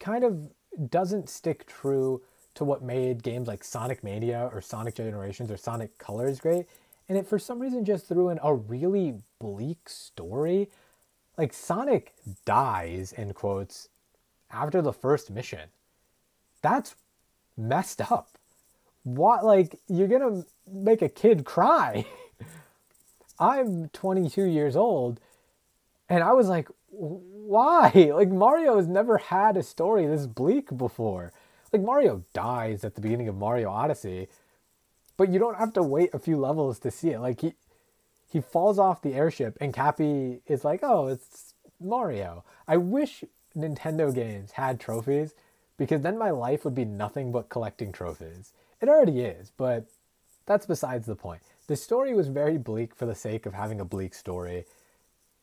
kind 0.00 0.24
of 0.24 0.90
doesn't 0.90 1.28
stick 1.28 1.66
true 1.66 2.22
to 2.54 2.64
what 2.64 2.82
made 2.82 3.22
games 3.22 3.46
like 3.46 3.62
Sonic 3.62 4.02
Mania 4.02 4.50
or 4.52 4.60
Sonic 4.60 4.96
Generations 4.96 5.50
or 5.50 5.56
Sonic 5.56 5.96
Colors 5.98 6.40
great. 6.40 6.66
And 7.08 7.16
it 7.16 7.26
for 7.26 7.38
some 7.38 7.60
reason 7.60 7.84
just 7.84 8.08
threw 8.08 8.30
in 8.30 8.40
a 8.42 8.52
really 8.52 9.14
bleak 9.38 9.88
story. 9.88 10.68
Like 11.38 11.52
Sonic 11.52 12.14
dies 12.44 13.12
in 13.12 13.32
quotes 13.32 13.88
after 14.50 14.82
the 14.82 14.92
first 14.92 15.30
mission. 15.30 15.68
That's 16.62 16.96
messed 17.56 18.00
up. 18.10 18.38
What 19.04 19.44
like 19.44 19.78
you're 19.88 20.08
going 20.08 20.42
to 20.42 20.46
make 20.68 21.00
a 21.02 21.08
kid 21.08 21.44
cry. 21.44 22.04
I'm 23.42 23.88
22 23.88 24.44
years 24.44 24.76
old 24.76 25.18
and 26.08 26.22
I 26.22 26.32
was 26.32 26.48
like 26.48 26.68
why? 26.90 27.90
Like 28.14 28.28
Mario 28.28 28.76
has 28.76 28.86
never 28.86 29.18
had 29.18 29.56
a 29.56 29.62
story 29.62 30.06
this 30.06 30.26
bleak 30.26 30.76
before. 30.76 31.32
Like 31.72 31.82
Mario 31.82 32.22
dies 32.32 32.84
at 32.84 32.94
the 32.94 33.00
beginning 33.00 33.28
of 33.28 33.36
Mario 33.36 33.70
Odyssey, 33.70 34.28
but 35.16 35.30
you 35.30 35.38
don't 35.38 35.58
have 35.58 35.72
to 35.74 35.82
wait 35.82 36.10
a 36.12 36.18
few 36.18 36.38
levels 36.38 36.78
to 36.80 36.90
see 36.90 37.10
it. 37.10 37.20
Like 37.20 37.40
he 37.40 37.54
he 38.30 38.40
falls 38.40 38.78
off 38.78 39.02
the 39.02 39.14
airship 39.14 39.58
and 39.60 39.74
Cappy 39.74 40.40
is 40.46 40.64
like, 40.64 40.80
"Oh, 40.82 41.08
it's 41.08 41.54
Mario." 41.80 42.44
I 42.68 42.76
wish 42.76 43.24
Nintendo 43.56 44.14
games 44.14 44.52
had 44.52 44.78
trophies 44.78 45.34
because 45.76 46.02
then 46.02 46.16
my 46.16 46.30
life 46.30 46.64
would 46.64 46.74
be 46.74 46.84
nothing 46.84 47.32
but 47.32 47.48
collecting 47.48 47.92
trophies. 47.92 48.52
It 48.80 48.88
already 48.88 49.20
is, 49.20 49.50
but 49.56 49.86
that's 50.46 50.66
besides 50.66 51.06
the 51.06 51.16
point. 51.16 51.42
The 51.68 51.76
story 51.76 52.12
was 52.12 52.28
very 52.28 52.58
bleak 52.58 52.94
for 52.94 53.06
the 53.06 53.14
sake 53.14 53.46
of 53.46 53.54
having 53.54 53.80
a 53.80 53.84
bleak 53.84 54.14
story. 54.14 54.64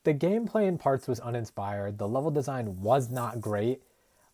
The 0.04 0.12
gameplay 0.12 0.66
in 0.66 0.76
parts 0.76 1.08
was 1.08 1.20
uninspired. 1.20 1.98
The 1.98 2.08
level 2.08 2.30
design 2.30 2.80
was 2.82 3.10
not 3.10 3.40
great. 3.40 3.82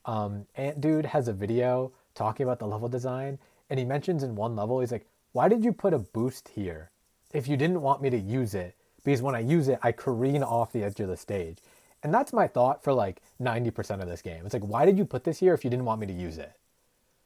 Um, 0.05 0.47
Ant 0.57 0.81
Dude 0.81 1.07
has 1.07 1.29
a 1.29 1.33
video 1.33 1.93
talking 2.15 2.45
about 2.45 2.59
the 2.59 2.67
level 2.67 2.89
design, 2.89 3.39
and 3.71 3.79
he 3.79 3.85
mentions 3.85 4.23
in 4.23 4.35
one 4.35 4.57
level, 4.57 4.81
he's 4.81 4.93
like, 4.93 5.07
Why 5.33 5.49
did 5.49 5.65
you 5.65 5.73
put 5.73 5.95
a 5.95 5.99
boost 5.99 6.49
here 6.49 6.91
if 7.33 7.47
you 7.47 7.57
didn't 7.57 7.83
want 7.83 8.03
me 8.03 8.11
to 8.11 8.19
use 8.19 8.55
it? 8.55 8.75
Because 9.05 9.23
when 9.23 9.37
I 9.37 9.41
use 9.41 9.69
it, 9.69 9.79
I 9.83 9.93
careen 9.93 10.43
off 10.43 10.73
the 10.73 10.83
edge 10.83 10.99
of 10.99 11.09
the 11.09 11.17
stage. 11.17 11.59
And 12.03 12.13
that's 12.13 12.33
my 12.33 12.49
thought 12.49 12.83
for 12.83 12.93
like 12.93 13.23
90% 13.41 14.03
of 14.03 14.09
this 14.09 14.23
game. 14.23 14.45
It's 14.45 14.55
like, 14.55 14.67
why 14.67 14.87
did 14.87 14.99
you 14.99 15.05
put 15.05 15.25
this 15.25 15.39
here 15.39 15.55
if 15.55 15.65
you 15.65 15.71
didn't 15.71 15.85
want 15.85 16.01
me 16.01 16.07
to 16.09 16.13
use 16.13 16.39
it? 16.39 16.53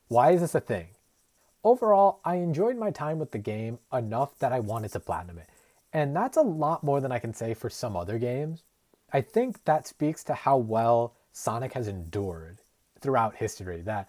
Why 0.09 0.33
is 0.33 0.42
this 0.42 0.55
a 0.55 0.61
thing? 0.61 0.88
Overall, 1.62 2.20
I 2.25 2.37
enjoyed 2.37 2.77
my 2.77 2.90
time 2.90 3.18
with 3.18 3.33
the 3.33 3.38
game 3.38 3.79
enough 3.92 4.38
that 4.38 4.53
I 4.53 4.61
wanted 4.61 4.92
to 4.92 5.01
platinum 5.01 5.38
it. 5.38 5.49
And 5.92 6.14
that's 6.16 6.37
a 6.37 6.42
lot 6.42 6.83
more 6.85 7.01
than 7.01 7.12
I 7.12 7.18
can 7.18 7.35
say 7.35 7.53
for 7.53 7.68
some 7.68 7.96
other 7.96 8.18
games. 8.18 8.62
I 9.12 9.20
think 9.20 9.64
that 9.64 9.87
speaks 9.87 10.25
to 10.25 10.35
how 10.35 10.57
well 10.57 11.14
Sonic 11.33 11.73
has 11.73 11.88
endured 11.88 12.62
throughout 13.01 13.37
history, 13.37 13.83
that 13.83 14.09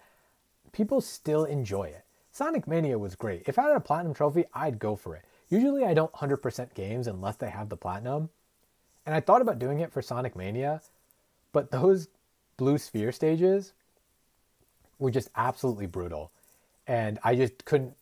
people 0.72 1.00
still 1.00 1.44
enjoy 1.44 1.84
it. 1.84 2.04
Sonic 2.30 2.66
Mania 2.66 2.98
was 2.98 3.14
great. 3.14 3.42
If 3.46 3.58
I 3.58 3.64
had 3.64 3.76
a 3.76 3.80
platinum 3.80 4.14
trophy, 4.14 4.44
I'd 4.54 4.78
go 4.78 4.96
for 4.96 5.16
it. 5.16 5.24
Usually 5.50 5.84
I 5.84 5.92
don't 5.92 6.12
100% 6.12 6.74
games 6.74 7.06
unless 7.06 7.36
they 7.36 7.50
have 7.50 7.68
the 7.68 7.76
platinum. 7.76 8.30
And 9.04 9.14
I 9.14 9.20
thought 9.20 9.42
about 9.42 9.58
doing 9.58 9.80
it 9.80 9.92
for 9.92 10.00
Sonic 10.00 10.36
Mania, 10.36 10.80
but 11.52 11.70
those 11.70 12.08
blue 12.56 12.78
sphere 12.78 13.12
stages 13.12 13.74
were 14.98 15.10
just 15.10 15.28
absolutely 15.36 15.86
brutal. 15.86 16.30
And 16.86 17.18
I 17.22 17.34
just 17.34 17.64
couldn't 17.64 17.94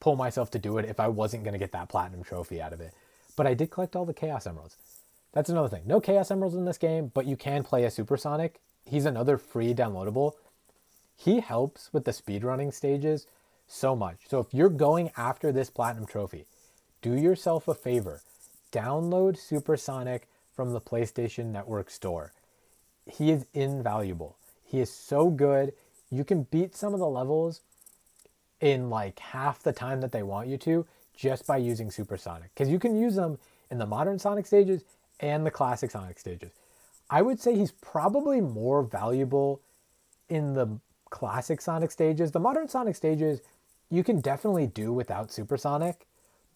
pull 0.00 0.16
myself 0.16 0.50
to 0.52 0.58
do 0.58 0.78
it 0.78 0.84
if 0.84 1.00
I 1.00 1.08
wasn't 1.08 1.44
going 1.44 1.52
to 1.52 1.58
get 1.58 1.72
that 1.72 1.88
platinum 1.88 2.22
trophy 2.22 2.60
out 2.60 2.72
of 2.72 2.80
it. 2.80 2.94
But 3.36 3.46
I 3.46 3.54
did 3.54 3.70
collect 3.70 3.96
all 3.96 4.04
the 4.04 4.14
Chaos 4.14 4.46
Emeralds. 4.46 4.76
That's 5.32 5.50
another 5.50 5.68
thing. 5.68 5.82
No 5.86 6.00
Chaos 6.00 6.30
Emeralds 6.30 6.56
in 6.56 6.64
this 6.64 6.78
game, 6.78 7.10
but 7.14 7.26
you 7.26 7.36
can 7.36 7.62
play 7.62 7.84
a 7.84 7.90
Supersonic. 7.90 8.60
He's 8.84 9.04
another 9.04 9.38
free 9.38 9.74
downloadable. 9.74 10.32
He 11.16 11.40
helps 11.40 11.92
with 11.92 12.04
the 12.04 12.12
speedrunning 12.12 12.72
stages 12.72 13.26
so 13.66 13.94
much. 13.94 14.20
So 14.28 14.38
if 14.38 14.54
you're 14.54 14.68
going 14.68 15.10
after 15.16 15.52
this 15.52 15.68
platinum 15.68 16.06
trophy, 16.06 16.46
do 17.02 17.14
yourself 17.14 17.68
a 17.68 17.74
favor. 17.74 18.22
Download 18.72 19.36
Supersonic 19.36 20.28
from 20.54 20.72
the 20.72 20.80
PlayStation 20.80 21.46
Network 21.46 21.90
store. 21.90 22.32
He 23.06 23.30
is 23.30 23.46
invaluable. 23.54 24.36
He 24.64 24.80
is 24.80 24.92
so 24.92 25.30
good. 25.30 25.72
You 26.10 26.24
can 26.24 26.44
beat 26.44 26.74
some 26.74 26.94
of 26.94 27.00
the 27.00 27.08
levels 27.08 27.60
in 28.60 28.90
like 28.90 29.18
half 29.18 29.62
the 29.62 29.72
time 29.72 30.00
that 30.00 30.12
they 30.12 30.22
want 30.22 30.48
you 30.48 30.56
to 30.58 30.86
just 31.16 31.46
by 31.46 31.56
using 31.56 31.90
Supersonic. 31.90 32.50
Because 32.54 32.68
you 32.68 32.78
can 32.78 32.96
use 33.00 33.14
them 33.14 33.38
in 33.70 33.78
the 33.78 33.86
modern 33.86 34.18
Sonic 34.18 34.46
stages 34.46 34.84
and 35.20 35.44
the 35.44 35.50
classic 35.50 35.90
Sonic 35.90 36.18
stages. 36.18 36.52
I 37.10 37.22
would 37.22 37.40
say 37.40 37.56
he's 37.56 37.72
probably 37.72 38.40
more 38.40 38.82
valuable 38.82 39.60
in 40.28 40.54
the 40.54 40.78
classic 41.10 41.60
Sonic 41.60 41.90
stages. 41.90 42.32
The 42.32 42.40
modern 42.40 42.68
Sonic 42.68 42.96
stages, 42.96 43.40
you 43.90 44.04
can 44.04 44.20
definitely 44.20 44.66
do 44.66 44.92
without 44.92 45.32
Supersonic, 45.32 46.06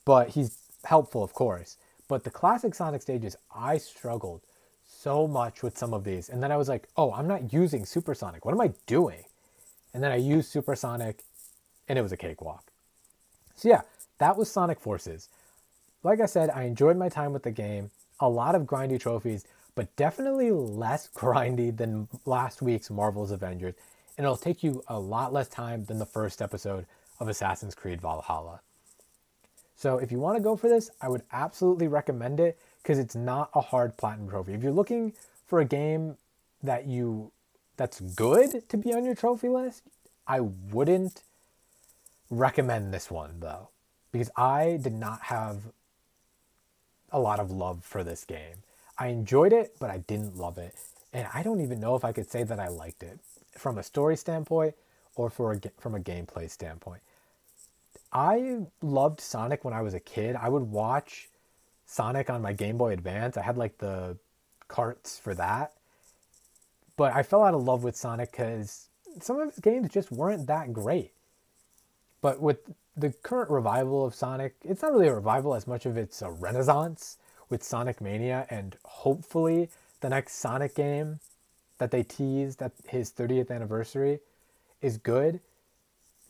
but 0.05 0.31
he's 0.31 0.59
helpful, 0.85 1.23
of 1.23 1.33
course. 1.33 1.79
But 2.09 2.25
the 2.25 2.31
classic 2.31 2.75
Sonic 2.75 3.03
stages, 3.03 3.37
I 3.55 3.79
struggled 3.79 4.43
so 4.85 5.27
much 5.27 5.63
with 5.63 5.79
some 5.79 5.95
of 5.95 6.05
these. 6.05 6.29
And 6.29 6.43
then 6.43 6.53
I 6.53 6.57
was 6.57 6.69
like, 6.69 6.89
oh, 6.97 7.13
I'm 7.13 7.27
not 7.27 7.53
using 7.53 7.87
Supersonic. 7.87 8.45
What 8.45 8.53
am 8.53 8.61
I 8.61 8.73
doing? 8.87 9.25
And 9.95 10.03
then 10.03 10.13
I 10.13 10.17
used 10.17 10.51
Supersonic 10.51 11.25
and 11.89 11.99
it 11.99 12.03
was 12.03 12.13
a 12.13 12.17
cakewalk. 12.17 12.71
So 13.55 13.69
yeah, 13.69 13.83
that 14.19 14.37
was 14.37 14.51
Sonic 14.51 14.81
Forces. 14.81 15.29
Like 16.03 16.21
I 16.21 16.27
said, 16.27 16.51
I 16.51 16.65
enjoyed 16.65 16.97
my 16.97 17.09
time 17.09 17.33
with 17.33 17.43
the 17.43 17.51
game. 17.51 17.91
A 18.21 18.29
lot 18.29 18.55
of 18.55 18.63
grindy 18.63 18.99
trophies, 18.99 19.45
but 19.75 19.95
definitely 19.97 20.51
less 20.51 21.09
grindy 21.15 21.77
than 21.77 22.09
last 22.25 22.63
week's 22.63 22.91
Marvel's 22.91 23.31
Avengers. 23.31 23.75
And 24.17 24.25
it'll 24.25 24.37
take 24.37 24.63
you 24.63 24.83
a 24.89 24.99
lot 24.99 25.33
less 25.33 25.49
time 25.49 25.85
than 25.85 25.99
the 25.99 26.07
first 26.07 26.43
episode 26.43 26.87
of 27.19 27.29
Assassin's 27.29 27.75
Creed 27.75 28.01
Valhalla. 28.01 28.61
So 29.77 29.99
if 29.99 30.13
you 30.13 30.19
want 30.19 30.37
to 30.37 30.43
go 30.43 30.55
for 30.55 30.69
this, 30.69 30.91
I 31.01 31.09
would 31.09 31.23
absolutely 31.33 31.89
recommend 31.89 32.39
it 32.41 32.59
because 32.83 32.99
it's 32.99 33.17
not 33.17 33.51
a 33.55 33.61
hard 33.61 33.97
platinum 33.97 34.29
trophy. 34.29 34.55
If 34.55 34.63
you're 34.63 34.73
looking 34.73 35.13
for 35.47 35.61
a 35.61 35.65
game 35.65 36.17
that 36.63 36.87
you 36.87 37.33
that's 37.77 38.01
good 38.01 38.69
to 38.69 38.77
be 38.77 38.93
on 38.93 39.05
your 39.05 39.15
trophy 39.15 39.49
list, 39.49 39.83
I 40.27 40.41
wouldn't 40.41 41.23
recommend 42.33 42.95
this 42.95 43.11
one 43.11 43.39
though 43.41 43.69
because 44.11 44.31
I 44.37 44.79
did 44.83 44.95
not 44.95 45.21
have 45.23 45.61
a 47.11 47.21
lot 47.21 47.39
of 47.39 47.51
love 47.51 47.85
for 47.85 48.03
this 48.03 48.25
game. 48.25 48.65
I 48.99 49.09
enjoyed 49.09 49.53
it, 49.53 49.77
but 49.79 49.91
I 49.91 49.99
didn't 49.99 50.37
love 50.37 50.59
it. 50.59 50.75
And 51.13 51.29
I 51.35 51.43
don't 51.43 51.61
even 51.61 51.79
know 51.79 51.95
if 51.95 52.05
I 52.05 52.13
could 52.13 52.31
say 52.31 52.43
that 52.43 52.59
I 52.59 52.69
liked 52.69 53.03
it 53.03 53.21
from 53.57 53.77
a 53.77 53.83
story 53.83 54.17
standpoint 54.17 54.75
or 55.15 55.29
for 55.29 55.53
a, 55.53 55.61
from 55.79 55.95
a 55.95 56.01
gameplay 56.01 56.51
standpoint. 56.51 57.03
I 58.13 58.61
loved 58.81 59.21
Sonic 59.21 59.65
when 59.65 59.75
I 59.75 59.83
was 59.83 59.93
a 59.95 60.01
kid. 60.01 60.37
I 60.37 60.49
would 60.49 60.63
watch 60.63 61.29
Sonic 61.85 62.31
on 62.31 62.41
my 62.41 62.55
Game 62.55 62.79
Boy 62.79 62.93
Advance. 62.93 63.37
I 63.37 63.43
had 63.43 63.59
like 63.59 63.77
the 63.77 64.17
carts 64.69 65.19
for 65.19 65.35
that. 65.35 65.73
But 66.97 67.15
I 67.15 67.23
fell 67.23 67.43
out 67.43 67.55
of 67.55 67.63
love 67.63 67.85
with 67.85 67.97
Sonic 67.97 68.31
because 68.31 68.89
some 69.21 69.39
of 69.39 69.51
his 69.51 69.59
games 69.59 69.91
just 69.91 70.11
weren't 70.11 70.47
that 70.47 70.73
great. 70.73 71.13
But 72.23 72.41
with 72.41 72.73
the 72.97 73.11
current 73.11 73.51
revival 73.51 74.07
of 74.07 74.15
Sonic, 74.15 74.55
it's 74.63 74.81
not 74.81 74.93
really 74.93 75.09
a 75.09 75.15
revival 75.15 75.55
as 75.55 75.67
much 75.67 75.85
of 75.85 75.99
it's 75.99 76.23
a 76.23 76.31
renaissance 76.31 77.19
with 77.51 77.63
Sonic 77.63 78.01
Mania 78.01 78.47
and 78.49 78.77
hopefully 78.85 79.69
the 80.01 80.09
next 80.09 80.37
Sonic 80.37 80.75
game 80.75 81.21
that 81.79 81.91
they 81.91 82.03
teased 82.03 82.63
at 82.63 82.73
his 82.89 83.13
30th 83.13 83.51
anniversary 83.51 84.21
is 84.81 84.97
good. 84.97 85.41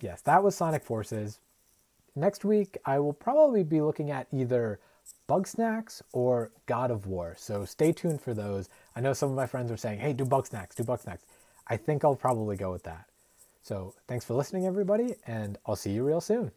Yes, 0.01 0.23
that 0.23 0.43
was 0.43 0.57
Sonic 0.57 0.83
Forces. 0.83 1.39
Next 2.17 2.45
week, 2.45 2.79
I 2.85 2.99
will 2.99 3.13
probably 3.13 3.63
be 3.63 3.81
looking 3.81 4.11
at 4.11 4.27
either 4.33 4.81
Bugsnax 5.29 6.03
or 6.13 6.51
God 6.67 6.91
of 6.91 7.07
War. 7.07 7.35
So 7.39 7.65
stay 7.65 7.93
tuned 7.93 8.21
for 8.21 8.35
those. 8.35 8.69
I 8.97 9.01
know 9.01 9.13
some 9.13 9.31
of 9.31 9.37
my 9.37 9.47
friends 9.47 9.71
are 9.71 9.77
saying, 9.77 10.01
hey, 10.01 10.13
do 10.13 10.25
Bugsnax, 10.25 10.75
do 10.75 10.85
Bugsnax. 10.85 11.19
I 11.69 11.77
think 11.77 12.05
I'll 12.05 12.17
probably 12.17 12.57
go 12.57 12.73
with 12.73 12.83
that. 12.85 13.07
So 13.63 13.95
thanks 14.09 14.25
for 14.25 14.35
listening, 14.35 14.67
everybody, 14.67 15.15
and 15.27 15.57
I'll 15.65 15.77
see 15.77 15.93
you 15.93 16.05
real 16.05 16.21
soon. 16.21 16.51